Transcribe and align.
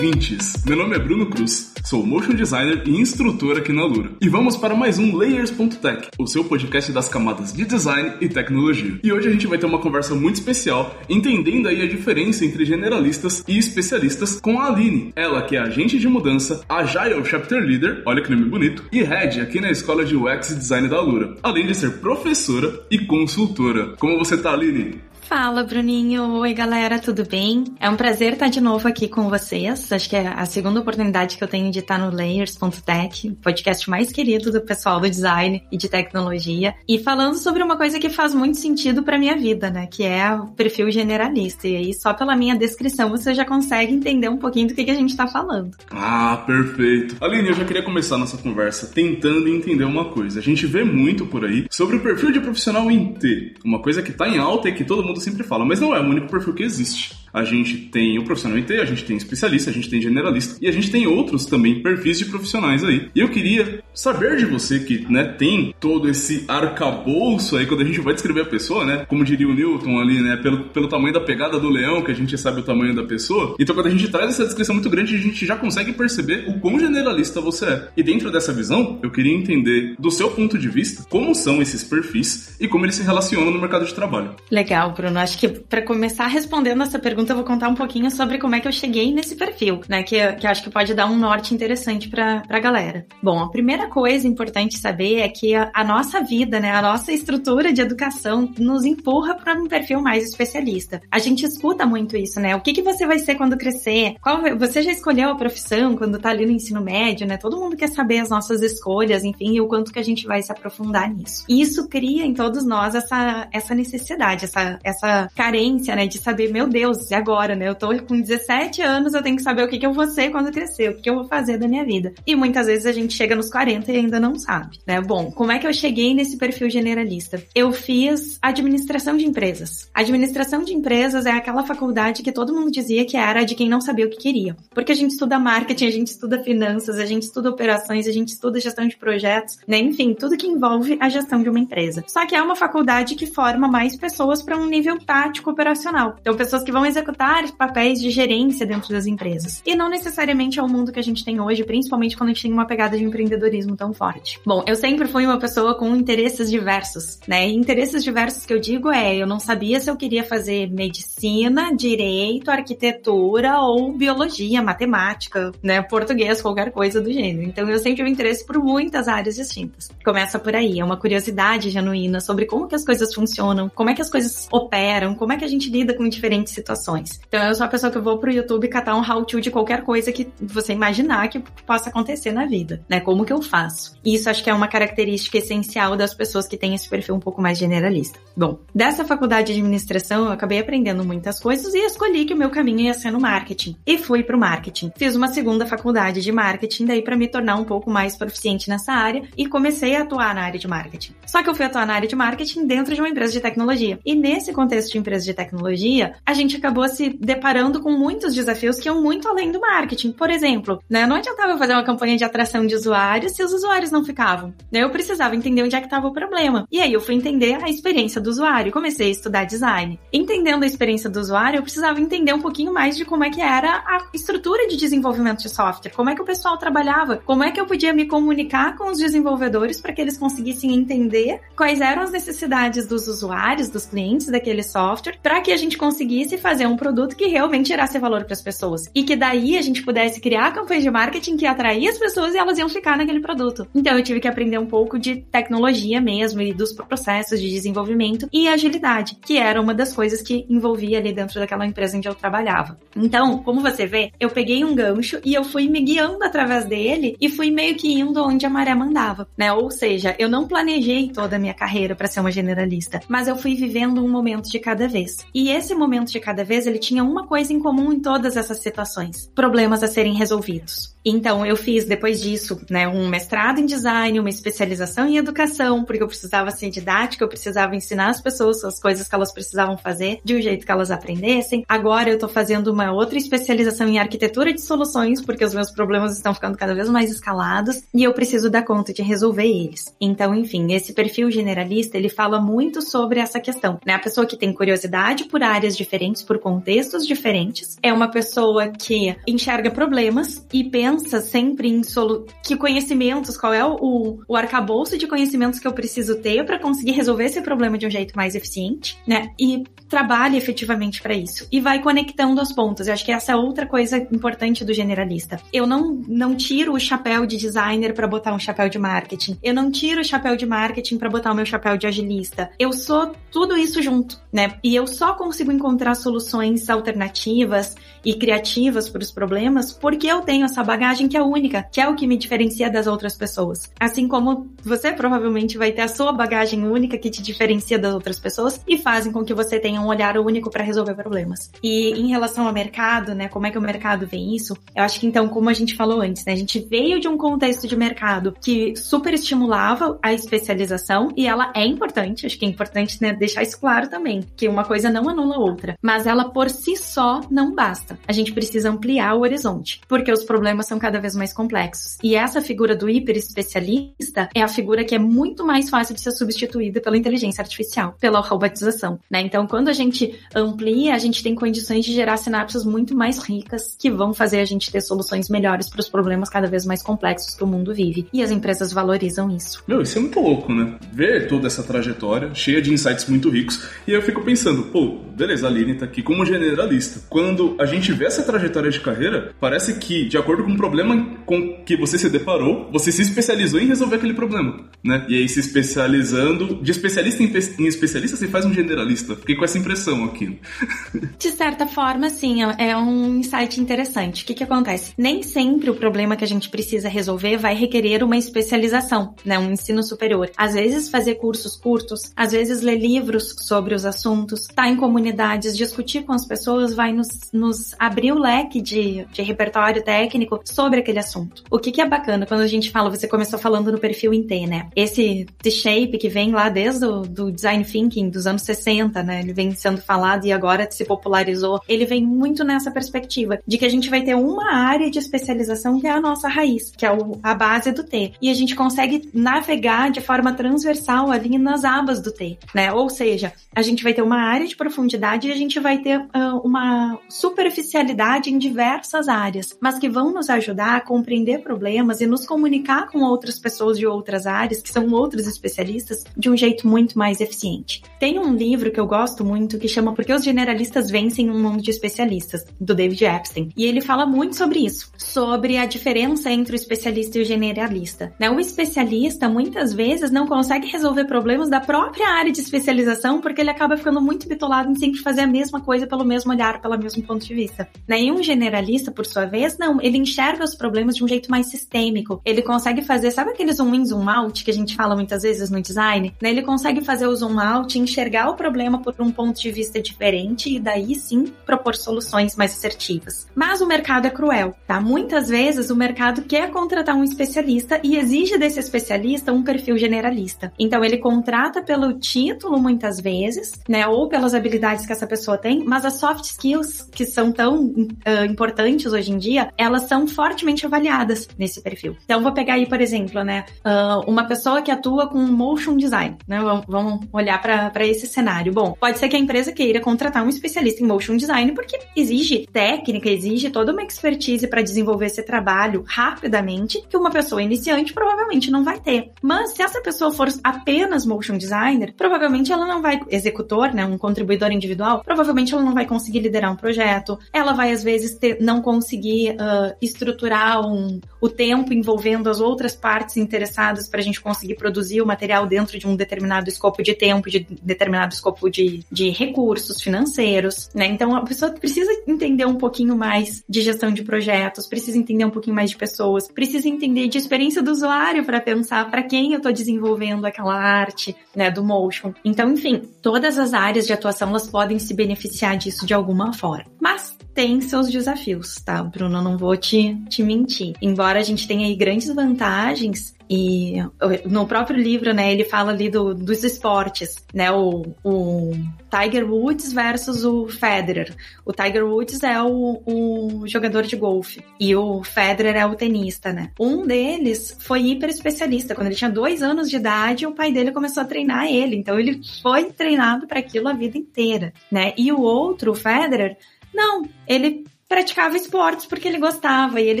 Ouvintes! 0.00 0.54
Meu 0.64 0.78
nome 0.78 0.96
é 0.96 0.98
Bruno 0.98 1.26
Cruz, 1.26 1.74
sou 1.84 2.06
motion 2.06 2.32
designer 2.32 2.82
e 2.86 2.98
instrutor 2.98 3.58
aqui 3.58 3.70
na 3.70 3.84
Lura. 3.84 4.12
E 4.18 4.30
vamos 4.30 4.56
para 4.56 4.74
mais 4.74 4.98
um 4.98 5.14
Layers.tech, 5.14 6.08
o 6.18 6.26
seu 6.26 6.42
podcast 6.42 6.90
das 6.90 7.06
camadas 7.06 7.52
de 7.52 7.66
design 7.66 8.14
e 8.18 8.26
tecnologia. 8.26 8.98
E 9.04 9.12
hoje 9.12 9.28
a 9.28 9.30
gente 9.30 9.46
vai 9.46 9.58
ter 9.58 9.66
uma 9.66 9.78
conversa 9.78 10.14
muito 10.14 10.36
especial, 10.36 10.98
entendendo 11.06 11.68
aí 11.68 11.82
a 11.82 11.86
diferença 11.86 12.46
entre 12.46 12.64
generalistas 12.64 13.44
e 13.46 13.58
especialistas 13.58 14.40
com 14.40 14.58
a 14.58 14.68
Aline, 14.68 15.12
ela 15.14 15.42
que 15.42 15.54
é 15.54 15.60
agente 15.60 15.98
de 15.98 16.08
mudança, 16.08 16.64
Agile 16.66 17.22
Chapter 17.26 17.62
Leader, 17.62 18.02
olha 18.06 18.22
que 18.22 18.30
nome 18.30 18.46
bonito, 18.46 18.82
e 18.90 19.02
Head 19.02 19.42
aqui 19.42 19.60
na 19.60 19.70
Escola 19.70 20.02
de 20.02 20.16
UX 20.16 20.48
e 20.48 20.54
Design 20.54 20.88
da 20.88 21.00
Lura, 21.02 21.36
além 21.42 21.66
de 21.66 21.74
ser 21.74 21.98
professora 21.98 22.80
e 22.90 23.00
consultora. 23.00 23.96
Como 23.98 24.18
você 24.18 24.38
tá, 24.38 24.54
Aline? 24.54 25.10
Fala, 25.30 25.62
Bruninho. 25.62 26.38
Oi, 26.40 26.52
galera, 26.52 26.98
tudo 26.98 27.24
bem? 27.24 27.62
É 27.78 27.88
um 27.88 27.94
prazer 27.94 28.32
estar 28.32 28.48
de 28.48 28.60
novo 28.60 28.88
aqui 28.88 29.06
com 29.06 29.30
vocês. 29.30 29.92
Acho 29.92 30.10
que 30.10 30.16
é 30.16 30.26
a 30.26 30.44
segunda 30.44 30.80
oportunidade 30.80 31.38
que 31.38 31.44
eu 31.44 31.46
tenho 31.46 31.70
de 31.70 31.78
estar 31.78 32.00
no 32.00 32.12
Layers.tech, 32.12 33.30
podcast 33.40 33.88
mais 33.88 34.10
querido 34.10 34.50
do 34.50 34.60
pessoal 34.60 34.98
do 34.98 35.08
design 35.08 35.62
e 35.70 35.76
de 35.76 35.88
tecnologia, 35.88 36.74
e 36.88 36.98
falando 36.98 37.36
sobre 37.36 37.62
uma 37.62 37.76
coisa 37.76 38.00
que 38.00 38.10
faz 38.10 38.34
muito 38.34 38.58
sentido 38.58 39.04
para 39.04 39.16
minha 39.16 39.36
vida, 39.36 39.70
né, 39.70 39.86
que 39.86 40.02
é 40.02 40.34
o 40.34 40.48
perfil 40.48 40.90
generalista. 40.90 41.68
E 41.68 41.76
aí, 41.76 41.94
só 41.94 42.12
pela 42.12 42.34
minha 42.34 42.56
descrição, 42.56 43.08
você 43.08 43.32
já 43.32 43.44
consegue 43.44 43.94
entender 43.94 44.28
um 44.28 44.36
pouquinho 44.36 44.66
do 44.66 44.74
que, 44.74 44.82
que 44.82 44.90
a 44.90 44.96
gente 44.96 45.10
está 45.10 45.28
falando. 45.28 45.76
Ah, 45.92 46.42
perfeito. 46.44 47.14
Aline, 47.20 47.50
eu 47.50 47.54
já 47.54 47.64
queria 47.64 47.84
começar 47.84 48.18
nossa 48.18 48.36
conversa 48.36 48.88
tentando 48.88 49.48
entender 49.48 49.84
uma 49.84 50.06
coisa. 50.06 50.40
A 50.40 50.42
gente 50.42 50.66
vê 50.66 50.82
muito 50.82 51.24
por 51.24 51.44
aí 51.44 51.66
sobre 51.70 51.98
o 51.98 52.00
perfil 52.00 52.32
de 52.32 52.40
profissional 52.40 52.90
em 52.90 53.12
T, 53.12 53.54
uma 53.64 53.80
coisa 53.80 54.02
que 54.02 54.10
está 54.10 54.28
em 54.28 54.36
alta 54.36 54.68
e 54.68 54.72
que 54.72 54.82
todo 54.82 55.04
mundo 55.04 55.19
sempre 55.20 55.44
fala, 55.44 55.64
mas 55.64 55.78
não 55.78 55.94
é 55.94 56.00
o 56.00 56.04
único 56.04 56.28
perfil 56.28 56.54
que 56.54 56.62
existe 56.62 57.19
a 57.32 57.44
gente 57.44 57.76
tem 57.76 58.18
o 58.18 58.24
profissional 58.24 58.58
IT, 58.58 58.72
a 58.74 58.84
gente 58.84 59.04
tem 59.04 59.16
especialista, 59.16 59.70
a 59.70 59.72
gente 59.72 59.88
tem 59.88 60.00
generalista 60.00 60.56
e 60.60 60.68
a 60.68 60.72
gente 60.72 60.90
tem 60.90 61.06
outros 61.06 61.46
também 61.46 61.82
perfis 61.82 62.18
de 62.18 62.26
profissionais 62.26 62.84
aí. 62.84 63.08
E 63.14 63.20
eu 63.20 63.28
queria 63.28 63.82
saber 63.94 64.36
de 64.36 64.46
você 64.46 64.80
que, 64.80 65.06
né, 65.10 65.24
tem 65.24 65.74
todo 65.80 66.08
esse 66.08 66.44
arcabouço 66.48 67.56
aí 67.56 67.66
quando 67.66 67.82
a 67.82 67.84
gente 67.84 68.00
vai 68.00 68.14
descrever 68.14 68.42
a 68.42 68.46
pessoa, 68.46 68.84
né? 68.84 69.04
Como 69.08 69.24
diria 69.24 69.48
o 69.48 69.54
Newton 69.54 69.98
ali, 69.98 70.20
né, 70.20 70.36
pelo, 70.36 70.64
pelo 70.64 70.88
tamanho 70.88 71.14
da 71.14 71.20
pegada 71.20 71.58
do 71.58 71.68
leão, 71.68 72.02
que 72.02 72.10
a 72.10 72.14
gente 72.14 72.36
sabe 72.36 72.60
o 72.60 72.64
tamanho 72.64 72.94
da 72.94 73.02
pessoa. 73.02 73.56
Então 73.58 73.74
quando 73.74 73.86
a 73.86 73.90
gente 73.90 74.08
traz 74.08 74.30
essa 74.30 74.44
descrição 74.44 74.74
muito 74.74 74.90
grande, 74.90 75.14
a 75.14 75.18
gente 75.18 75.44
já 75.46 75.56
consegue 75.56 75.92
perceber 75.92 76.48
o 76.48 76.58
quão 76.60 76.78
generalista 76.78 77.40
você 77.40 77.66
é. 77.66 77.88
E 77.96 78.02
dentro 78.02 78.30
dessa 78.30 78.52
visão, 78.52 78.98
eu 79.02 79.10
queria 79.10 79.34
entender 79.34 79.94
do 79.98 80.10
seu 80.10 80.30
ponto 80.30 80.58
de 80.58 80.68
vista 80.68 81.04
como 81.08 81.34
são 81.34 81.60
esses 81.60 81.84
perfis 81.84 82.56
e 82.60 82.66
como 82.66 82.84
eles 82.84 82.94
se 82.94 83.02
relacionam 83.02 83.50
no 83.50 83.60
mercado 83.60 83.84
de 83.84 83.94
trabalho. 83.94 84.34
Legal, 84.50 84.92
Bruno. 84.92 85.18
Acho 85.18 85.38
que 85.38 85.48
para 85.48 85.82
começar 85.82 86.26
respondendo 86.26 86.82
essa 86.82 86.98
pergunta 86.98 87.19
pergunta, 87.20 87.32
eu 87.32 87.36
vou 87.36 87.44
contar 87.44 87.68
um 87.68 87.74
pouquinho 87.74 88.10
sobre 88.10 88.38
como 88.38 88.54
é 88.54 88.60
que 88.60 88.68
eu 88.68 88.72
cheguei 88.72 89.12
nesse 89.12 89.34
perfil, 89.36 89.80
né? 89.88 90.02
Que, 90.02 90.32
que 90.34 90.46
acho 90.46 90.62
que 90.62 90.70
pode 90.70 90.94
dar 90.94 91.06
um 91.06 91.18
norte 91.18 91.54
interessante 91.54 92.08
para 92.08 92.42
a 92.48 92.58
galera. 92.58 93.06
Bom, 93.22 93.38
a 93.40 93.50
primeira 93.50 93.88
coisa 93.88 94.26
importante 94.26 94.78
saber 94.78 95.18
é 95.18 95.28
que 95.28 95.54
a, 95.54 95.70
a, 95.74 95.84
nossa 95.84 96.22
vida, 96.22 96.58
né? 96.58 96.72
A 96.72 96.82
nossa 96.82 97.12
estrutura 97.12 97.72
de 97.72 97.80
educação 97.80 98.50
nos 98.58 98.84
empurra 98.84 99.34
para 99.34 99.54
um 99.54 99.66
perfil 99.66 100.00
mais 100.00 100.24
especialista. 100.24 101.00
A 101.10 101.18
gente 101.18 101.44
escuta 101.44 101.84
muito 101.84 102.16
isso, 102.16 102.40
né? 102.40 102.56
O 102.56 102.60
que, 102.60 102.72
que 102.72 102.82
você 102.82 103.06
vai 103.06 103.18
ser 103.18 103.34
quando 103.34 103.56
crescer? 103.56 104.14
Qual, 104.22 104.40
você 104.58 104.82
já 104.82 104.90
escolheu 104.90 105.30
a 105.30 105.36
profissão 105.36 105.96
quando 105.96 106.18
tá 106.18 106.30
ali 106.30 106.46
no 106.46 106.52
ensino 106.52 106.80
médio, 106.80 107.26
né? 107.26 107.36
Todo 107.36 107.58
mundo 107.58 107.76
quer 107.76 107.88
saber 107.88 108.18
as 108.18 108.30
nossas 108.30 108.62
escolhas, 108.62 109.24
enfim, 109.24 109.54
e 109.54 109.60
o 109.60 109.68
quanto 109.68 109.92
que 109.92 109.98
a 109.98 110.04
gente 110.04 110.26
vai 110.26 110.42
se 110.42 110.52
aprofundar 110.52 111.12
nisso. 111.12 111.44
E 111.48 111.60
isso 111.60 111.88
cria 111.88 112.24
em 112.24 112.34
todos 112.34 112.64
nós 112.64 112.94
essa, 112.94 113.48
essa 113.52 113.74
necessidade, 113.74 114.44
essa, 114.44 114.78
essa 114.82 115.28
carência, 115.34 115.94
né? 115.94 116.06
De 116.06 116.18
saber, 116.18 116.50
meu 116.50 116.66
Deus, 116.66 117.09
agora, 117.14 117.54
né? 117.54 117.68
Eu 117.68 117.74
tô 117.74 117.88
com 118.04 118.20
17 118.20 118.82
anos, 118.82 119.14
eu 119.14 119.22
tenho 119.22 119.36
que 119.36 119.42
saber 119.42 119.62
o 119.62 119.68
que, 119.68 119.78
que 119.78 119.86
eu 119.86 119.92
vou 119.92 120.06
ser 120.06 120.30
quando 120.30 120.52
crescer, 120.52 120.90
o 120.90 120.94
que, 120.96 121.02
que 121.02 121.10
eu 121.10 121.14
vou 121.14 121.28
fazer 121.28 121.58
da 121.58 121.68
minha 121.68 121.84
vida. 121.84 122.12
E 122.26 122.34
muitas 122.34 122.66
vezes 122.66 122.86
a 122.86 122.92
gente 122.92 123.14
chega 123.14 123.34
nos 123.34 123.50
40 123.50 123.90
e 123.90 123.96
ainda 123.96 124.20
não 124.20 124.38
sabe, 124.38 124.78
né? 124.86 125.00
Bom, 125.00 125.30
como 125.30 125.52
é 125.52 125.58
que 125.58 125.66
eu 125.66 125.72
cheguei 125.72 126.14
nesse 126.14 126.36
perfil 126.36 126.70
generalista? 126.70 127.42
Eu 127.54 127.72
fiz 127.72 128.38
administração 128.40 129.16
de 129.16 129.24
empresas. 129.24 129.88
Administração 129.94 130.62
de 130.62 130.72
empresas 130.72 131.26
é 131.26 131.32
aquela 131.32 131.62
faculdade 131.64 132.22
que 132.22 132.32
todo 132.32 132.54
mundo 132.54 132.70
dizia 132.70 133.04
que 133.04 133.16
era 133.16 133.44
de 133.44 133.54
quem 133.54 133.68
não 133.68 133.80
sabia 133.80 134.06
o 134.06 134.10
que 134.10 134.18
queria. 134.18 134.56
Porque 134.70 134.92
a 134.92 134.94
gente 134.94 135.12
estuda 135.12 135.38
marketing, 135.38 135.86
a 135.86 135.90
gente 135.90 136.08
estuda 136.08 136.42
finanças, 136.42 136.98
a 136.98 137.06
gente 137.06 137.24
estuda 137.24 137.50
operações, 137.50 138.06
a 138.06 138.12
gente 138.12 138.28
estuda 138.28 138.60
gestão 138.60 138.86
de 138.86 138.96
projetos, 138.96 139.58
né? 139.66 139.78
Enfim, 139.78 140.14
tudo 140.14 140.36
que 140.36 140.46
envolve 140.46 140.96
a 141.00 141.08
gestão 141.08 141.42
de 141.42 141.48
uma 141.48 141.58
empresa. 141.58 142.04
Só 142.06 142.26
que 142.26 142.34
é 142.34 142.42
uma 142.42 142.56
faculdade 142.56 143.14
que 143.14 143.26
forma 143.26 143.68
mais 143.68 143.96
pessoas 143.96 144.42
para 144.42 144.56
um 144.56 144.66
nível 144.66 144.98
tático 144.98 145.50
operacional. 145.50 146.16
Então, 146.20 146.36
pessoas 146.36 146.62
que 146.62 146.72
vão 146.72 146.86
executar 146.86 146.99
executar 147.00 147.50
papéis 147.52 148.00
de 148.00 148.10
gerência 148.10 148.66
dentro 148.66 148.92
das 148.92 149.06
empresas. 149.06 149.62
E 149.66 149.74
não 149.74 149.88
necessariamente 149.88 150.58
é 150.58 150.62
o 150.62 150.68
mundo 150.68 150.92
que 150.92 151.00
a 151.00 151.02
gente 151.02 151.24
tem 151.24 151.40
hoje, 151.40 151.64
principalmente 151.64 152.16
quando 152.16 152.30
a 152.30 152.32
gente 152.32 152.42
tem 152.42 152.52
uma 152.52 152.66
pegada 152.66 152.96
de 152.96 153.04
empreendedorismo 153.04 153.76
tão 153.76 153.92
forte. 153.92 154.38
Bom, 154.44 154.62
eu 154.66 154.76
sempre 154.76 155.08
fui 155.08 155.26
uma 155.26 155.38
pessoa 155.38 155.74
com 155.74 155.94
interesses 155.96 156.50
diversos, 156.50 157.18
né? 157.26 157.48
E 157.48 157.54
interesses 157.54 158.04
diversos 158.04 158.44
que 158.46 158.52
eu 158.52 158.60
digo 158.60 158.90
é, 158.90 159.16
eu 159.16 159.26
não 159.26 159.40
sabia 159.40 159.80
se 159.80 159.90
eu 159.90 159.96
queria 159.96 160.22
fazer 160.22 160.70
medicina, 160.70 161.74
direito, 161.74 162.50
arquitetura 162.50 163.60
ou 163.60 163.92
biologia, 163.92 164.62
matemática, 164.62 165.52
né? 165.62 165.82
Português, 165.82 166.42
qualquer 166.42 166.70
coisa 166.70 167.00
do 167.00 167.12
gênero. 167.12 167.48
Então 167.48 167.68
eu 167.68 167.78
sempre 167.78 167.96
tive 167.96 168.10
interesse 168.10 168.46
por 168.46 168.58
muitas 168.58 169.08
áreas 169.08 169.36
distintas. 169.36 169.90
Começa 170.04 170.38
por 170.38 170.54
aí, 170.54 170.78
é 170.78 170.84
uma 170.84 170.96
curiosidade 170.96 171.70
genuína 171.70 172.20
sobre 172.20 172.46
como 172.46 172.68
que 172.68 172.74
as 172.74 172.84
coisas 172.84 173.14
funcionam, 173.14 173.70
como 173.74 173.90
é 173.90 173.94
que 173.94 174.02
as 174.02 174.10
coisas 174.10 174.48
operam, 174.50 175.14
como 175.14 175.32
é 175.32 175.36
que 175.36 175.44
a 175.44 175.48
gente 175.48 175.70
lida 175.70 175.94
com 175.94 176.08
diferentes 176.08 176.52
situações 176.52 176.89
Então 177.28 177.42
eu 177.42 177.54
sou 177.54 177.66
a 177.66 177.68
pessoa 177.68 177.90
que 177.90 177.98
eu 177.98 178.02
vou 178.02 178.18
pro 178.18 178.30
YouTube 178.30 178.68
catar 178.68 178.94
um 178.94 179.00
how-to 179.02 179.40
de 179.40 179.50
qualquer 179.50 179.82
coisa 179.82 180.12
que 180.12 180.28
você 180.40 180.72
imaginar 180.72 181.28
que 181.28 181.40
possa 181.66 181.90
acontecer 181.90 182.32
na 182.32 182.46
vida, 182.46 182.84
né? 182.88 183.00
Como 183.00 183.24
que 183.24 183.32
eu 183.32 183.42
faço? 183.42 183.96
E 184.04 184.14
isso 184.14 184.28
acho 184.28 184.42
que 184.42 184.50
é 184.50 184.54
uma 184.54 184.68
característica 184.68 185.38
essencial 185.38 185.96
das 185.96 186.14
pessoas 186.14 186.46
que 186.46 186.56
têm 186.56 186.74
esse 186.74 186.88
perfil 186.88 187.14
um 187.14 187.20
pouco 187.20 187.40
mais 187.40 187.58
generalista. 187.58 188.18
Bom, 188.36 188.58
dessa 188.74 189.04
faculdade 189.04 189.52
de 189.52 189.60
administração 189.60 190.26
eu 190.26 190.32
acabei 190.32 190.58
aprendendo 190.58 191.04
muitas 191.04 191.40
coisas 191.40 191.74
e 191.74 191.78
escolhi 191.78 192.24
que 192.24 192.34
o 192.34 192.36
meu 192.36 192.50
caminho 192.50 192.80
ia 192.80 192.94
ser 192.94 193.10
no 193.10 193.20
marketing. 193.20 193.76
E 193.86 193.98
fui 193.98 194.22
pro 194.22 194.38
marketing. 194.38 194.92
Fiz 194.96 195.14
uma 195.14 195.28
segunda 195.28 195.66
faculdade 195.66 196.20
de 196.20 196.32
marketing 196.32 196.86
daí 196.86 197.02
para 197.02 197.16
me 197.16 197.28
tornar 197.28 197.56
um 197.56 197.64
pouco 197.64 197.90
mais 197.90 198.16
proficiente 198.16 198.68
nessa 198.68 198.92
área 198.92 199.22
e 199.36 199.46
comecei 199.46 199.96
a 199.96 200.02
atuar 200.02 200.34
na 200.34 200.42
área 200.42 200.58
de 200.58 200.68
marketing. 200.68 201.14
Só 201.26 201.42
que 201.42 201.48
eu 201.48 201.54
fui 201.54 201.66
atuar 201.66 201.86
na 201.86 201.94
área 201.94 202.08
de 202.08 202.16
marketing 202.16 202.66
dentro 202.66 202.94
de 202.94 203.00
uma 203.00 203.08
empresa 203.08 203.32
de 203.32 203.40
tecnologia. 203.40 203.98
E 204.04 204.14
nesse 204.14 204.52
contexto 204.52 204.92
de 204.92 204.98
empresa 204.98 205.24
de 205.24 205.34
tecnologia, 205.34 206.14
a 206.24 206.34
gente 206.34 206.56
acabou 206.56 206.79
acabou 206.80 206.88
se 206.88 207.10
deparando 207.10 207.80
com 207.80 207.92
muitos 207.92 208.34
desafios 208.34 208.78
que 208.78 208.88
iam 208.88 209.02
muito 209.02 209.28
além 209.28 209.52
do 209.52 209.60
marketing. 209.60 210.12
Por 210.12 210.30
exemplo, 210.30 210.82
né, 210.88 211.06
não 211.06 211.16
adiantava 211.16 211.58
fazer 211.58 211.74
uma 211.74 211.84
campanha 211.84 212.16
de 212.16 212.24
atração 212.24 212.66
de 212.66 212.74
usuários 212.74 213.32
se 213.32 213.42
os 213.42 213.52
usuários 213.52 213.90
não 213.90 214.04
ficavam. 214.04 214.54
Né? 214.72 214.82
Eu 214.82 214.90
precisava 214.90 215.36
entender 215.36 215.62
onde 215.62 215.76
é 215.76 215.80
que 215.80 215.86
estava 215.86 216.06
o 216.06 216.12
problema. 216.12 216.66
E 216.70 216.80
aí 216.80 216.92
eu 216.92 217.00
fui 217.00 217.14
entender 217.14 217.62
a 217.62 217.68
experiência 217.68 218.20
do 218.20 218.30
usuário, 218.30 218.72
comecei 218.72 219.08
a 219.08 219.10
estudar 219.10 219.44
design. 219.44 219.98
Entendendo 220.12 220.62
a 220.62 220.66
experiência 220.66 221.10
do 221.10 221.20
usuário, 221.20 221.58
eu 221.58 221.62
precisava 221.62 222.00
entender 222.00 222.32
um 222.32 222.40
pouquinho 222.40 222.72
mais 222.72 222.96
de 222.96 223.04
como 223.04 223.24
é 223.24 223.30
que 223.30 223.40
era 223.40 223.82
a 223.86 224.06
estrutura 224.14 224.66
de 224.68 224.76
desenvolvimento 224.76 225.42
de 225.42 225.48
software, 225.48 225.92
como 225.92 226.10
é 226.10 226.14
que 226.14 226.22
o 226.22 226.24
pessoal 226.24 226.56
trabalhava, 226.56 227.18
como 227.24 227.42
é 227.42 227.50
que 227.50 227.60
eu 227.60 227.66
podia 227.66 227.92
me 227.92 228.06
comunicar 228.06 228.76
com 228.76 228.90
os 228.90 228.98
desenvolvedores 228.98 229.80
para 229.80 229.92
que 229.92 230.00
eles 230.00 230.18
conseguissem 230.18 230.74
entender 230.74 231.40
quais 231.56 231.80
eram 231.80 232.02
as 232.02 232.10
necessidades 232.10 232.86
dos 232.86 233.08
usuários, 233.08 233.68
dos 233.68 233.86
clientes 233.86 234.28
daquele 234.28 234.62
software, 234.62 235.18
para 235.22 235.40
que 235.40 235.52
a 235.52 235.56
gente 235.56 235.76
conseguisse 235.76 236.38
fazer 236.38 236.66
um 236.70 236.76
produto 236.76 237.16
que 237.16 237.26
realmente 237.26 237.68
gerasse 237.68 237.98
valor 237.98 238.24
para 238.24 238.32
as 238.32 238.42
pessoas. 238.42 238.90
E 238.94 239.02
que 239.02 239.16
daí 239.16 239.58
a 239.58 239.62
gente 239.62 239.82
pudesse 239.82 240.20
criar 240.20 240.52
campanhas 240.52 240.82
de 240.82 240.90
marketing 240.90 241.36
que 241.36 241.46
atraía 241.46 241.90
as 241.90 241.98
pessoas 241.98 242.34
e 242.34 242.38
elas 242.38 242.58
iam 242.58 242.68
ficar 242.68 242.96
naquele 242.96 243.20
produto. 243.20 243.66
Então 243.74 243.96
eu 243.96 244.02
tive 244.02 244.20
que 244.20 244.28
aprender 244.28 244.58
um 244.58 244.66
pouco 244.66 244.98
de 244.98 245.16
tecnologia 245.16 246.00
mesmo 246.00 246.40
e 246.40 246.52
dos 246.52 246.72
processos 246.72 247.40
de 247.40 247.50
desenvolvimento 247.50 248.28
e 248.32 248.48
agilidade, 248.48 249.16
que 249.24 249.36
era 249.36 249.60
uma 249.60 249.74
das 249.74 249.92
coisas 249.92 250.22
que 250.22 250.46
envolvia 250.48 250.98
ali 250.98 251.12
dentro 251.12 251.38
daquela 251.38 251.66
empresa 251.66 251.96
onde 251.96 252.08
eu 252.08 252.14
trabalhava. 252.14 252.78
Então, 252.96 253.38
como 253.42 253.60
você 253.60 253.86
vê, 253.86 254.12
eu 254.18 254.30
peguei 254.30 254.64
um 254.64 254.74
gancho 254.74 255.20
e 255.24 255.34
eu 255.34 255.44
fui 255.44 255.68
me 255.68 255.80
guiando 255.80 256.22
através 256.22 256.64
dele 256.64 257.16
e 257.20 257.28
fui 257.28 257.50
meio 257.50 257.74
que 257.76 257.92
indo 257.92 258.22
onde 258.22 258.46
a 258.46 258.50
maré 258.50 258.74
mandava, 258.74 259.28
né? 259.36 259.52
Ou 259.52 259.70
seja, 259.70 260.14
eu 260.18 260.28
não 260.28 260.46
planejei 260.46 261.10
toda 261.10 261.36
a 261.36 261.38
minha 261.38 261.54
carreira 261.54 261.94
para 261.94 262.08
ser 262.08 262.20
uma 262.20 262.30
generalista, 262.30 263.00
mas 263.08 263.28
eu 263.28 263.36
fui 263.36 263.54
vivendo 263.54 264.04
um 264.04 264.08
momento 264.08 264.50
de 264.50 264.58
cada 264.58 264.88
vez. 264.88 265.18
E 265.34 265.50
esse 265.50 265.74
momento 265.74 266.12
de 266.12 266.20
cada 266.20 266.44
vez 266.44 266.59
ele 266.66 266.78
tinha 266.78 267.04
uma 267.04 267.26
coisa 267.26 267.52
em 267.52 267.58
comum 267.58 267.92
em 267.92 268.00
todas 268.00 268.36
essas 268.36 268.58
situações: 268.58 269.30
problemas 269.34 269.82
a 269.82 269.88
serem 269.88 270.14
resolvidos. 270.14 270.94
Então, 271.04 271.46
eu 271.46 271.56
fiz 271.56 271.86
depois 271.86 272.20
disso, 272.20 272.60
né, 272.68 272.86
um 272.86 273.08
mestrado 273.08 273.58
em 273.58 273.64
design, 273.64 274.20
uma 274.20 274.28
especialização 274.28 275.08
em 275.08 275.16
educação, 275.16 275.82
porque 275.82 276.02
eu 276.02 276.06
precisava 276.06 276.50
ser 276.50 276.68
didática, 276.68 277.24
eu 277.24 277.28
precisava 277.28 277.74
ensinar 277.74 278.10
as 278.10 278.20
pessoas 278.20 278.62
as 278.64 278.78
coisas 278.78 279.08
que 279.08 279.14
elas 279.14 279.32
precisavam 279.32 279.78
fazer 279.78 280.20
de 280.22 280.34
um 280.34 280.40
jeito 280.40 280.66
que 280.66 280.72
elas 280.72 280.90
aprendessem. 280.90 281.64
Agora 281.68 282.10
eu 282.10 282.18
tô 282.18 282.28
fazendo 282.28 282.68
uma 282.68 282.92
outra 282.92 283.16
especialização 283.16 283.88
em 283.88 283.98
arquitetura 283.98 284.52
de 284.52 284.60
soluções, 284.60 285.22
porque 285.22 285.44
os 285.44 285.54
meus 285.54 285.70
problemas 285.70 286.16
estão 286.16 286.34
ficando 286.34 286.58
cada 286.58 286.74
vez 286.74 286.88
mais 286.88 287.10
escalados 287.10 287.82
e 287.94 288.04
eu 288.04 288.12
preciso 288.12 288.50
dar 288.50 288.62
conta 288.62 288.92
de 288.92 289.02
resolver 289.02 289.46
eles. 289.46 289.94
Então, 290.00 290.34
enfim, 290.34 290.72
esse 290.74 290.92
perfil 290.92 291.30
generalista, 291.30 291.96
ele 291.96 292.08
fala 292.08 292.40
muito 292.40 292.82
sobre 292.82 293.20
essa 293.20 293.40
questão, 293.40 293.80
né? 293.86 293.94
A 293.94 293.98
pessoa 293.98 294.26
que 294.26 294.36
tem 294.36 294.52
curiosidade 294.52 295.24
por 295.24 295.42
áreas 295.42 295.76
diferentes, 295.76 296.22
por 296.22 296.38
contextos 296.40 297.06
diferentes, 297.06 297.78
é 297.82 297.92
uma 297.92 298.10
pessoa 298.10 298.68
que 298.68 299.16
enxerga 299.26 299.70
problemas 299.70 300.46
e 300.52 300.64
pensa 300.64 301.20
sempre 301.20 301.68
em 301.68 301.82
solu 301.82 302.26
que 302.42 302.56
conhecimentos, 302.56 303.36
qual 303.36 303.52
é 303.52 303.64
o, 303.64 304.18
o 304.26 304.36
arcabouço 304.36 304.98
de 304.98 305.06
conhecimentos 305.06 305.60
que 305.60 305.66
eu 305.66 305.72
preciso 305.72 306.16
ter 306.20 306.44
para 306.44 306.58
conseguir 306.58 306.92
resolver 306.92 307.24
esse 307.24 307.40
problema 307.40 307.78
de 307.78 307.86
um 307.86 307.90
jeito 307.90 308.14
mais 308.16 308.34
eficiente, 308.34 308.98
né? 309.06 309.30
E 309.38 309.64
trabalha 309.88 310.36
efetivamente 310.36 311.02
para 311.02 311.14
isso 311.14 311.46
e 311.50 311.60
vai 311.60 311.82
conectando 311.82 312.40
as 312.40 312.52
pontas. 312.52 312.86
Eu 312.86 312.94
acho 312.94 313.04
que 313.04 313.12
essa 313.12 313.32
é 313.32 313.36
outra 313.36 313.66
coisa 313.66 313.98
importante 313.98 314.64
do 314.64 314.72
generalista. 314.72 315.40
Eu 315.52 315.66
não 315.66 316.00
não 316.08 316.34
tiro 316.36 316.72
o 316.74 316.80
chapéu 316.80 317.26
de 317.26 317.36
designer 317.36 317.92
para 317.92 318.06
botar 318.06 318.32
um 318.32 318.38
chapéu 318.38 318.68
de 318.68 318.78
marketing. 318.78 319.38
Eu 319.42 319.52
não 319.52 319.70
tiro 319.70 320.00
o 320.00 320.04
chapéu 320.04 320.36
de 320.36 320.46
marketing 320.46 320.96
para 320.96 321.10
botar 321.10 321.32
o 321.32 321.34
meu 321.34 321.44
chapéu 321.44 321.76
de 321.76 321.86
agilista. 321.86 322.50
Eu 322.58 322.72
sou 322.72 323.12
tudo 323.30 323.56
isso 323.56 323.82
junto, 323.82 324.20
né? 324.32 324.58
E 324.62 324.74
eu 324.74 324.86
só 324.86 325.14
consigo 325.14 325.52
encontrar 325.52 325.94
soluções 325.94 326.29
alternativas 326.68 327.74
e 328.04 328.14
criativas 328.14 328.88
para 328.88 329.02
os 329.02 329.10
problemas 329.10 329.72
porque 329.72 330.06
eu 330.06 330.22
tenho 330.22 330.44
essa 330.44 330.62
bagagem 330.62 331.08
que 331.08 331.16
é 331.16 331.22
única, 331.22 331.62
que 331.62 331.80
é 331.80 331.88
o 331.88 331.94
que 331.94 332.06
me 332.06 332.16
diferencia 332.16 332.70
das 332.70 332.86
outras 332.86 333.16
pessoas. 333.16 333.70
Assim 333.78 334.08
como 334.08 334.48
você 334.62 334.92
provavelmente 334.92 335.58
vai 335.58 335.72
ter 335.72 335.82
a 335.82 335.88
sua 335.88 336.12
bagagem 336.12 336.66
única 336.66 336.98
que 336.98 337.10
te 337.10 337.22
diferencia 337.22 337.78
das 337.78 337.94
outras 337.94 338.18
pessoas 338.18 338.60
e 338.66 338.78
fazem 338.78 339.12
com 339.12 339.24
que 339.24 339.34
você 339.34 339.58
tenha 339.58 339.80
um 339.80 339.86
olhar 339.86 340.18
único 340.18 340.50
para 340.50 340.64
resolver 340.64 340.94
problemas. 340.94 341.50
E 341.62 341.90
em 341.90 342.08
relação 342.08 342.46
ao 342.46 342.52
mercado, 342.52 343.14
né, 343.14 343.28
como 343.28 343.46
é 343.46 343.50
que 343.50 343.58
o 343.58 343.62
mercado 343.62 344.06
vê 344.06 344.18
isso? 344.18 344.56
Eu 344.74 344.84
acho 344.84 345.00
que 345.00 345.06
então, 345.06 345.28
como 345.28 345.48
a 345.48 345.52
gente 345.52 345.74
falou 345.74 346.00
antes, 346.00 346.24
né, 346.24 346.32
a 346.32 346.36
gente 346.36 346.58
veio 346.60 347.00
de 347.00 347.08
um 347.08 347.16
contexto 347.16 347.66
de 347.66 347.76
mercado 347.76 348.34
que 348.42 348.74
super 348.76 349.14
estimulava 349.14 349.98
a 350.02 350.12
especialização 350.12 351.12
e 351.16 351.26
ela 351.26 351.52
é 351.54 351.64
importante, 351.64 352.26
acho 352.26 352.38
que 352.38 352.44
é 352.44 352.48
importante 352.48 353.00
né, 353.00 353.12
deixar 353.12 353.42
isso 353.42 353.58
claro 353.58 353.88
também, 353.88 354.24
que 354.36 354.48
uma 354.48 354.64
coisa 354.64 354.90
não 354.90 355.08
anula 355.08 355.36
a 355.36 355.38
outra, 355.38 355.76
mas 355.82 356.06
ela 356.06 356.19
por 356.24 356.50
si 356.50 356.76
só 356.76 357.20
não 357.30 357.54
basta. 357.54 357.98
A 358.06 358.12
gente 358.12 358.32
precisa 358.32 358.70
ampliar 358.70 359.14
o 359.14 359.20
horizonte, 359.20 359.80
porque 359.88 360.12
os 360.12 360.24
problemas 360.24 360.66
são 360.66 360.78
cada 360.78 361.00
vez 361.00 361.14
mais 361.14 361.32
complexos. 361.32 361.98
E 362.02 362.14
essa 362.14 362.40
figura 362.40 362.76
do 362.76 362.88
hiper 362.88 363.16
especialista 363.16 364.28
é 364.34 364.42
a 364.42 364.48
figura 364.48 364.84
que 364.84 364.94
é 364.94 364.98
muito 364.98 365.44
mais 365.44 365.70
fácil 365.70 365.94
de 365.94 366.00
ser 366.00 366.12
substituída 366.12 366.80
pela 366.80 366.96
inteligência 366.96 367.42
artificial, 367.42 367.96
pela 368.00 368.20
robotização, 368.20 368.98
né? 369.10 369.20
Então, 369.20 369.46
quando 369.46 369.68
a 369.68 369.72
gente 369.72 370.18
amplia, 370.34 370.94
a 370.94 370.98
gente 370.98 371.22
tem 371.22 371.34
condições 371.34 371.84
de 371.84 371.92
gerar 371.92 372.16
sinapses 372.16 372.64
muito 372.64 372.96
mais 372.96 373.18
ricas 373.18 373.76
que 373.78 373.90
vão 373.90 374.12
fazer 374.12 374.40
a 374.40 374.44
gente 374.44 374.70
ter 374.70 374.80
soluções 374.80 375.28
melhores 375.28 375.68
para 375.68 375.80
os 375.80 375.88
problemas 375.88 376.28
cada 376.28 376.46
vez 376.46 376.64
mais 376.64 376.82
complexos 376.82 377.34
que 377.34 377.44
o 377.44 377.46
mundo 377.46 377.74
vive. 377.74 378.06
E 378.12 378.22
as 378.22 378.30
empresas 378.30 378.72
valorizam 378.72 379.30
isso. 379.34 379.62
Meu, 379.66 379.82
isso 379.82 379.98
é 379.98 380.00
muito 380.00 380.20
louco, 380.20 380.52
né? 380.52 380.78
Ver 380.92 381.28
toda 381.28 381.46
essa 381.46 381.62
trajetória 381.62 382.34
cheia 382.34 382.60
de 382.60 382.72
insights 382.72 383.06
muito 383.06 383.30
ricos. 383.30 383.62
E 383.86 383.92
eu 383.92 384.02
fico 384.02 384.22
pensando, 384.22 384.64
pô, 384.64 384.98
beleza, 385.16 385.46
a 385.46 385.50
Aline 385.50 385.74
tá 385.74 385.84
aqui 385.84 386.02
como 386.10 386.26
generalista. 386.26 387.02
Quando 387.08 387.54
a 387.60 387.64
gente 387.64 387.92
vê 387.92 388.06
essa 388.06 388.24
trajetória 388.24 388.68
de 388.68 388.80
carreira, 388.80 389.32
parece 389.38 389.74
que, 389.74 390.08
de 390.08 390.18
acordo 390.18 390.42
com 390.42 390.50
o 390.50 390.56
problema 390.56 391.20
com 391.24 391.62
que 391.64 391.76
você 391.76 391.96
se 391.96 392.10
deparou, 392.10 392.68
você 392.72 392.90
se 392.90 393.02
especializou 393.02 393.60
em 393.60 393.68
resolver 393.68 393.94
aquele 393.94 394.14
problema, 394.14 394.64
né? 394.82 395.06
E 395.08 395.14
aí 395.14 395.28
se 395.28 395.38
especializando, 395.38 396.56
de 396.56 396.72
especialista 396.72 397.22
em, 397.22 397.66
especialista, 397.68 398.16
você 398.16 398.26
faz 398.26 398.44
um 398.44 398.52
generalista. 398.52 399.14
Fiquei 399.14 399.36
com 399.36 399.44
essa 399.44 399.56
impressão 399.56 400.02
aqui. 400.02 400.36
De 401.16 401.30
certa 401.30 401.64
forma, 401.64 402.10
sim, 402.10 402.42
é, 402.42 402.70
é 402.70 402.76
um 402.76 403.18
insight 403.18 403.60
interessante. 403.60 404.24
O 404.24 404.26
que 404.26 404.34
que 404.34 404.42
acontece? 404.42 404.92
Nem 404.98 405.22
sempre 405.22 405.70
o 405.70 405.76
problema 405.76 406.16
que 406.16 406.24
a 406.24 406.26
gente 406.26 406.48
precisa 406.48 406.88
resolver 406.88 407.36
vai 407.36 407.54
requerer 407.54 408.02
uma 408.02 408.16
especialização, 408.16 409.14
né? 409.24 409.38
Um 409.38 409.52
ensino 409.52 409.82
superior. 409.84 410.28
Às 410.36 410.54
vezes 410.54 410.88
fazer 410.88 411.16
cursos 411.16 411.54
curtos, 411.54 412.10
às 412.16 412.32
vezes 412.32 412.62
ler 412.62 412.80
livros 412.80 413.36
sobre 413.38 413.76
os 413.76 413.84
assuntos, 413.84 414.40
estar 414.40 414.64
tá 414.64 414.68
em 414.68 414.76
comunidades, 414.76 415.56
discutir 415.56 415.99
com 416.02 416.12
as 416.12 416.26
pessoas 416.26 416.74
vai 416.74 416.92
nos, 416.92 417.08
nos 417.32 417.74
abrir 417.78 418.12
o 418.12 418.18
leque 418.18 418.60
de, 418.60 419.06
de 419.12 419.22
repertório 419.22 419.82
técnico 419.82 420.40
sobre 420.44 420.80
aquele 420.80 420.98
assunto. 420.98 421.42
O 421.50 421.58
que 421.58 421.72
que 421.72 421.80
é 421.80 421.88
bacana 421.88 422.26
quando 422.26 422.40
a 422.40 422.46
gente 422.46 422.70
fala, 422.70 422.90
você 422.90 423.08
começou 423.08 423.38
falando 423.38 423.72
no 423.72 423.78
perfil 423.78 424.12
em 424.12 424.22
T, 424.22 424.46
né? 424.46 424.68
Esse 424.74 425.26
T-shape 425.42 425.98
que 425.98 426.08
vem 426.08 426.32
lá 426.32 426.48
desde 426.48 426.84
o 426.84 427.02
do 427.02 427.30
design 427.30 427.64
thinking 427.64 428.08
dos 428.08 428.26
anos 428.26 428.42
60, 428.42 429.02
né? 429.02 429.20
Ele 429.20 429.32
vem 429.32 429.54
sendo 429.54 429.80
falado 429.80 430.26
e 430.26 430.32
agora 430.32 430.68
se 430.70 430.84
popularizou. 430.84 431.60
Ele 431.68 431.84
vem 431.84 432.04
muito 432.04 432.44
nessa 432.44 432.70
perspectiva 432.70 433.38
de 433.46 433.58
que 433.58 433.64
a 433.64 433.68
gente 433.68 433.90
vai 433.90 434.02
ter 434.02 434.14
uma 434.14 434.52
área 434.52 434.90
de 434.90 434.98
especialização 434.98 435.80
que 435.80 435.86
é 435.86 435.90
a 435.90 436.00
nossa 436.00 436.28
raiz, 436.28 436.72
que 436.76 436.86
é 436.86 436.92
o, 436.92 437.18
a 437.22 437.34
base 437.34 437.72
do 437.72 437.84
T. 437.84 438.12
E 438.20 438.30
a 438.30 438.34
gente 438.34 438.54
consegue 438.54 439.08
navegar 439.12 439.90
de 439.90 440.00
forma 440.00 440.32
transversal 440.32 441.10
ali 441.10 441.38
nas 441.38 441.64
abas 441.64 442.00
do 442.00 442.12
T, 442.12 442.38
né? 442.54 442.72
Ou 442.72 442.88
seja, 442.88 443.32
a 443.54 443.62
gente 443.62 443.82
vai 443.82 443.92
ter 443.92 444.02
uma 444.02 444.20
área 444.20 444.46
de 444.46 444.56
profundidade 444.56 445.28
e 445.28 445.32
a 445.32 445.36
gente 445.36 445.58
vai 445.58 445.78
ter 445.78 445.89
uh, 445.98 446.38
uma 446.44 446.98
superficialidade 447.08 448.30
em 448.30 448.38
diversas 448.38 449.08
áreas, 449.08 449.56
mas 449.60 449.78
que 449.78 449.88
vão 449.88 450.12
nos 450.12 450.30
ajudar 450.30 450.76
a 450.76 450.80
compreender 450.80 451.42
problemas 451.42 452.00
e 452.00 452.06
nos 452.06 452.26
comunicar 452.26 452.88
com 452.88 453.00
outras 453.00 453.38
pessoas 453.38 453.78
de 453.78 453.86
outras 453.86 454.26
áreas, 454.26 454.62
que 454.62 454.70
são 454.70 454.90
outros 454.92 455.26
especialistas, 455.26 456.04
de 456.16 456.30
um 456.30 456.36
jeito 456.36 456.66
muito 456.66 456.98
mais 456.98 457.20
eficiente. 457.20 457.82
Tem 457.98 458.18
um 458.18 458.34
livro 458.34 458.70
que 458.70 458.80
eu 458.80 458.86
gosto 458.86 459.24
muito 459.24 459.58
que 459.58 459.68
chama 459.68 459.94
Porque 459.94 460.12
os 460.12 460.24
Generalistas 460.24 460.90
Vencem 460.90 461.30
um 461.30 461.40
Mundo 461.40 461.62
de 461.62 461.70
Especialistas, 461.70 462.44
do 462.60 462.74
David 462.74 463.04
Epstein. 463.04 463.50
E 463.56 463.64
ele 463.64 463.80
fala 463.80 464.06
muito 464.06 464.36
sobre 464.36 464.60
isso, 464.60 464.90
sobre 464.96 465.56
a 465.56 465.66
diferença 465.66 466.30
entre 466.30 466.54
o 466.54 466.56
especialista 466.56 467.18
e 467.18 467.22
o 467.22 467.24
generalista. 467.24 468.12
Né? 468.18 468.30
O 468.30 468.40
especialista 468.40 469.28
muitas 469.28 469.72
vezes 469.72 470.10
não 470.10 470.26
consegue 470.26 470.66
resolver 470.66 471.04
problemas 471.04 471.48
da 471.48 471.60
própria 471.60 472.08
área 472.08 472.32
de 472.32 472.40
especialização 472.40 473.20
porque 473.20 473.40
ele 473.40 473.50
acaba 473.50 473.76
ficando 473.76 474.00
muito 474.00 474.28
bitolado 474.28 474.70
em 474.70 474.74
sempre 474.74 475.00
fazer 475.00 475.22
a 475.22 475.26
mesma 475.26 475.60
coisa 475.60 475.79
pelo 475.86 476.04
mesmo 476.04 476.32
olhar, 476.32 476.60
pelo 476.60 476.78
mesmo 476.78 477.02
ponto 477.02 477.24
de 477.24 477.34
vista. 477.34 477.68
Né? 477.86 478.02
E 478.02 478.12
um 478.12 478.22
generalista, 478.22 478.90
por 478.90 479.06
sua 479.06 479.26
vez, 479.26 479.58
não, 479.58 479.80
ele 479.80 479.98
enxerga 479.98 480.44
os 480.44 480.54
problemas 480.54 480.96
de 480.96 481.04
um 481.04 481.08
jeito 481.08 481.30
mais 481.30 481.46
sistêmico. 481.46 482.20
Ele 482.24 482.42
consegue 482.42 482.82
fazer, 482.82 483.10
sabe 483.10 483.30
aquele 483.30 483.52
zoom 483.52 483.74
in, 483.74 483.84
zoom 483.84 484.08
out 484.08 484.44
que 484.44 484.50
a 484.50 484.54
gente 484.54 484.74
fala 484.74 484.94
muitas 484.94 485.22
vezes 485.22 485.50
no 485.50 485.60
design? 485.60 486.14
Né? 486.20 486.30
Ele 486.30 486.42
consegue 486.42 486.80
fazer 486.80 487.06
o 487.06 487.14
zoom 487.14 487.40
out, 487.40 487.78
enxergar 487.78 488.30
o 488.30 488.34
problema 488.34 488.80
por 488.80 488.94
um 489.00 489.10
ponto 489.10 489.40
de 489.40 489.50
vista 489.50 489.80
diferente 489.80 490.54
e 490.54 490.58
daí 490.58 490.94
sim 490.94 491.24
propor 491.44 491.74
soluções 491.74 492.36
mais 492.36 492.52
assertivas. 492.52 493.26
Mas 493.34 493.60
o 493.60 493.66
mercado 493.66 494.06
é 494.06 494.10
cruel, 494.10 494.54
tá? 494.66 494.80
Muitas 494.80 495.28
vezes 495.28 495.70
o 495.70 495.76
mercado 495.76 496.22
quer 496.22 496.50
contratar 496.50 496.94
um 496.94 497.04
especialista 497.04 497.80
e 497.82 497.96
exige 497.96 498.38
desse 498.38 498.60
especialista 498.60 499.32
um 499.32 499.42
perfil 499.42 499.76
generalista. 499.76 500.52
Então 500.58 500.84
ele 500.84 500.98
contrata 500.98 501.62
pelo 501.62 501.94
título 501.94 502.58
muitas 502.58 503.00
vezes, 503.00 503.52
né, 503.68 503.86
ou 503.86 504.08
pelas 504.08 504.34
habilidades 504.34 504.86
que 504.86 504.92
essa 504.92 505.06
pessoa 505.06 505.38
tem, 505.38 505.64
mas 505.70 505.84
as 505.84 506.00
soft 506.00 506.24
skills 506.24 506.82
que 506.90 507.06
são 507.06 507.30
tão 507.30 507.66
uh, 507.66 508.24
importantes 508.28 508.92
hoje 508.92 509.12
em 509.12 509.18
dia, 509.18 509.52
elas 509.56 509.82
são 509.82 510.04
fortemente 510.04 510.66
avaliadas 510.66 511.28
nesse 511.38 511.62
perfil. 511.62 511.96
Então 512.04 512.20
vou 512.20 512.32
pegar 512.32 512.54
aí, 512.54 512.66
por 512.66 512.80
exemplo, 512.80 513.22
né, 513.22 513.44
uh, 513.64 514.10
uma 514.10 514.24
pessoa 514.24 514.62
que 514.62 514.70
atua 514.72 515.06
com 515.06 515.18
motion 515.18 515.76
design, 515.76 516.16
né? 516.26 516.40
Vamos 516.66 517.06
olhar 517.12 517.40
para 517.40 517.86
esse 517.86 518.08
cenário. 518.08 518.52
Bom, 518.52 518.72
pode 518.80 518.98
ser 518.98 519.08
que 519.08 519.14
a 519.14 519.18
empresa 519.18 519.52
queira 519.52 519.80
contratar 519.80 520.24
um 520.24 520.28
especialista 520.28 520.82
em 520.82 520.86
motion 520.86 521.16
design 521.16 521.52
porque 521.52 521.78
exige 521.94 522.48
técnica, 522.52 523.08
exige 523.08 523.48
toda 523.48 523.72
uma 523.72 523.82
expertise 523.82 524.48
para 524.48 524.62
desenvolver 524.62 525.06
esse 525.06 525.22
trabalho 525.22 525.84
rapidamente 525.86 526.82
que 526.88 526.96
uma 526.96 527.10
pessoa 527.10 527.40
iniciante 527.42 527.92
provavelmente 527.92 528.50
não 528.50 528.64
vai 528.64 528.80
ter. 528.80 529.12
Mas 529.22 529.52
se 529.52 529.62
essa 529.62 529.80
pessoa 529.80 530.10
for 530.10 530.26
apenas 530.42 531.06
motion 531.06 531.38
designer, 531.38 531.94
provavelmente 531.96 532.50
ela 532.50 532.66
não 532.66 532.82
vai 532.82 532.98
executor, 533.08 533.72
né, 533.72 533.84
um 533.84 533.96
contribuidor 533.96 534.50
individual, 534.50 535.02
provavelmente 535.04 535.49
ela 535.54 535.64
não 535.64 535.74
vai 535.74 535.86
conseguir 535.86 536.20
liderar 536.20 536.52
um 536.52 536.56
projeto. 536.56 537.18
Ela 537.32 537.52
vai 537.52 537.72
às 537.72 537.82
vezes 537.82 538.14
ter, 538.16 538.40
não 538.40 538.60
conseguir 538.60 539.32
uh, 539.32 539.74
estruturar 539.80 540.66
um, 540.66 541.00
o 541.20 541.28
tempo 541.28 541.72
envolvendo 541.72 542.28
as 542.30 542.40
outras 542.40 542.74
partes 542.74 543.16
interessadas 543.16 543.88
para 543.88 544.00
a 544.00 544.02
gente 544.02 544.20
conseguir 544.20 544.54
produzir 544.54 545.02
o 545.02 545.06
material 545.06 545.46
dentro 545.46 545.78
de 545.78 545.86
um 545.86 545.96
determinado 545.96 546.48
escopo 546.48 546.82
de 546.82 546.94
tempo, 546.94 547.30
de 547.30 547.46
determinado 547.62 548.14
escopo 548.14 548.50
de, 548.50 548.84
de 548.90 549.10
recursos 549.10 549.80
financeiros, 549.80 550.70
né? 550.74 550.86
Então 550.86 551.14
a 551.14 551.24
pessoa 551.24 551.50
precisa 551.52 551.90
entender 552.06 552.44
um 552.44 552.56
pouquinho 552.56 552.96
mais 552.96 553.44
de 553.48 553.60
gestão 553.60 553.92
de 553.92 554.02
projetos, 554.02 554.66
precisa 554.66 554.96
entender 554.98 555.24
um 555.24 555.30
pouquinho 555.30 555.56
mais 555.56 555.70
de 555.70 555.76
pessoas, 555.76 556.28
precisa 556.28 556.68
entender 556.68 557.08
de 557.08 557.18
experiência 557.18 557.62
do 557.62 557.70
usuário 557.70 558.24
para 558.24 558.40
pensar 558.40 558.90
para 558.90 559.02
quem 559.02 559.32
eu 559.32 559.38
estou 559.38 559.52
desenvolvendo 559.52 560.24
aquela 560.24 560.54
arte, 560.54 561.14
né, 561.34 561.50
do 561.50 561.62
motion. 561.62 562.12
Então, 562.24 562.52
enfim, 562.52 562.82
todas 563.02 563.38
as 563.38 563.52
áreas 563.52 563.86
de 563.86 563.92
atuação 563.92 564.30
elas 564.30 564.48
podem 564.48 564.78
se 564.78 564.94
beneficiar 564.94 565.39
beneficiar 565.40 565.56
disso 565.56 565.86
de 565.86 565.94
alguma 565.94 566.32
forma. 566.32 566.66
Mas 566.80 567.16
tem 567.34 567.60
seus 567.60 567.90
desafios, 567.90 568.56
tá, 568.56 568.82
Bruno? 568.82 569.22
Não 569.22 569.38
vou 569.38 569.56
te, 569.56 569.96
te 570.08 570.22
mentir. 570.22 570.74
Embora 570.82 571.18
a 571.18 571.22
gente 571.22 571.46
tenha 571.48 571.66
aí 571.66 571.74
grandes 571.74 572.12
vantagens, 572.14 573.14
e 573.32 573.76
no 574.24 574.44
próprio 574.44 574.76
livro, 574.76 575.14
né, 575.14 575.32
ele 575.32 575.44
fala 575.44 575.70
ali 575.70 575.88
do, 575.88 576.12
dos 576.12 576.42
esportes, 576.42 577.24
né, 577.32 577.48
o, 577.52 577.94
o 578.02 578.50
Tiger 578.90 579.24
Woods 579.24 579.72
versus 579.72 580.24
o 580.24 580.48
Federer. 580.48 581.14
O 581.46 581.52
Tiger 581.52 581.86
Woods 581.86 582.24
é 582.24 582.42
o, 582.42 582.82
o 582.84 583.46
jogador 583.46 583.84
de 583.84 583.94
golfe 583.94 584.42
e 584.58 584.74
o 584.74 585.04
Federer 585.04 585.54
é 585.54 585.64
o 585.64 585.76
tenista, 585.76 586.32
né. 586.32 586.50
Um 586.58 586.84
deles 586.84 587.56
foi 587.60 587.82
hiper 587.82 588.08
especialista. 588.08 588.74
Quando 588.74 588.88
ele 588.88 588.96
tinha 588.96 589.08
dois 589.08 589.44
anos 589.44 589.70
de 589.70 589.76
idade, 589.76 590.26
o 590.26 590.34
pai 590.34 590.50
dele 590.50 590.72
começou 590.72 591.04
a 591.04 591.06
treinar 591.06 591.46
ele. 591.46 591.76
Então 591.76 592.00
ele 592.00 592.20
foi 592.42 592.64
treinado 592.72 593.28
para 593.28 593.38
aquilo 593.38 593.68
a 593.68 593.72
vida 593.72 593.96
inteira, 593.96 594.52
né. 594.68 594.92
E 594.98 595.12
o 595.12 595.20
outro, 595.20 595.70
o 595.70 595.76
Federer, 595.76 596.36
não, 596.74 597.02
ele 597.28 597.64
praticava 597.90 598.36
esportes 598.36 598.86
porque 598.86 599.08
ele 599.08 599.18
gostava 599.18 599.80
e 599.80 599.88
ele 599.88 600.00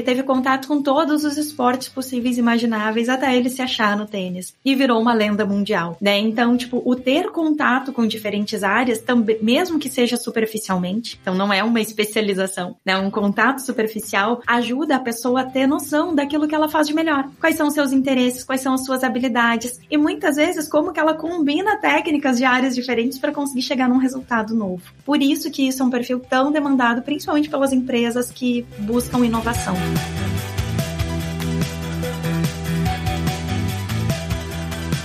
teve 0.00 0.22
contato 0.22 0.68
com 0.68 0.80
todos 0.80 1.24
os 1.24 1.36
esportes 1.36 1.88
possíveis 1.88 2.36
e 2.36 2.40
imagináveis 2.40 3.08
até 3.08 3.36
ele 3.36 3.50
se 3.50 3.60
achar 3.60 3.96
no 3.96 4.06
tênis 4.06 4.54
e 4.64 4.76
virou 4.76 5.00
uma 5.02 5.12
lenda 5.12 5.44
mundial, 5.44 5.98
né? 6.00 6.16
Então, 6.16 6.56
tipo, 6.56 6.80
o 6.84 6.94
ter 6.94 7.32
contato 7.32 7.92
com 7.92 8.06
diferentes 8.06 8.62
áreas, 8.62 9.00
também, 9.00 9.38
mesmo 9.42 9.76
que 9.76 9.88
seja 9.88 10.16
superficialmente, 10.16 11.18
então 11.20 11.34
não 11.34 11.52
é 11.52 11.64
uma 11.64 11.80
especialização, 11.80 12.76
né? 12.86 12.96
Um 12.96 13.10
contato 13.10 13.58
superficial 13.58 14.40
ajuda 14.46 14.94
a 14.94 15.00
pessoa 15.00 15.40
a 15.40 15.44
ter 15.44 15.66
noção 15.66 16.14
daquilo 16.14 16.46
que 16.46 16.54
ela 16.54 16.68
faz 16.68 16.86
de 16.86 16.94
melhor. 16.94 17.28
Quais 17.40 17.56
são 17.56 17.72
seus 17.72 17.90
interesses, 17.90 18.44
quais 18.44 18.60
são 18.60 18.74
as 18.74 18.84
suas 18.84 19.02
habilidades 19.02 19.80
e 19.90 19.96
muitas 19.96 20.36
vezes 20.36 20.68
como 20.68 20.92
que 20.92 21.00
ela 21.00 21.14
combina 21.14 21.76
técnicas 21.78 22.38
de 22.38 22.44
áreas 22.44 22.76
diferentes 22.76 23.18
para 23.18 23.32
conseguir 23.32 23.62
chegar 23.62 23.88
num 23.88 23.98
resultado 23.98 24.54
novo. 24.54 24.82
Por 25.04 25.20
isso 25.20 25.50
que 25.50 25.66
isso 25.66 25.82
é 25.82 25.86
um 25.86 25.90
perfil 25.90 26.20
tão 26.20 26.52
demandado, 26.52 27.02
principalmente 27.02 27.50
pelas 27.50 27.72
empresas 27.80 28.30
que 28.30 28.66
buscam 28.78 29.24
inovação. 29.24 29.74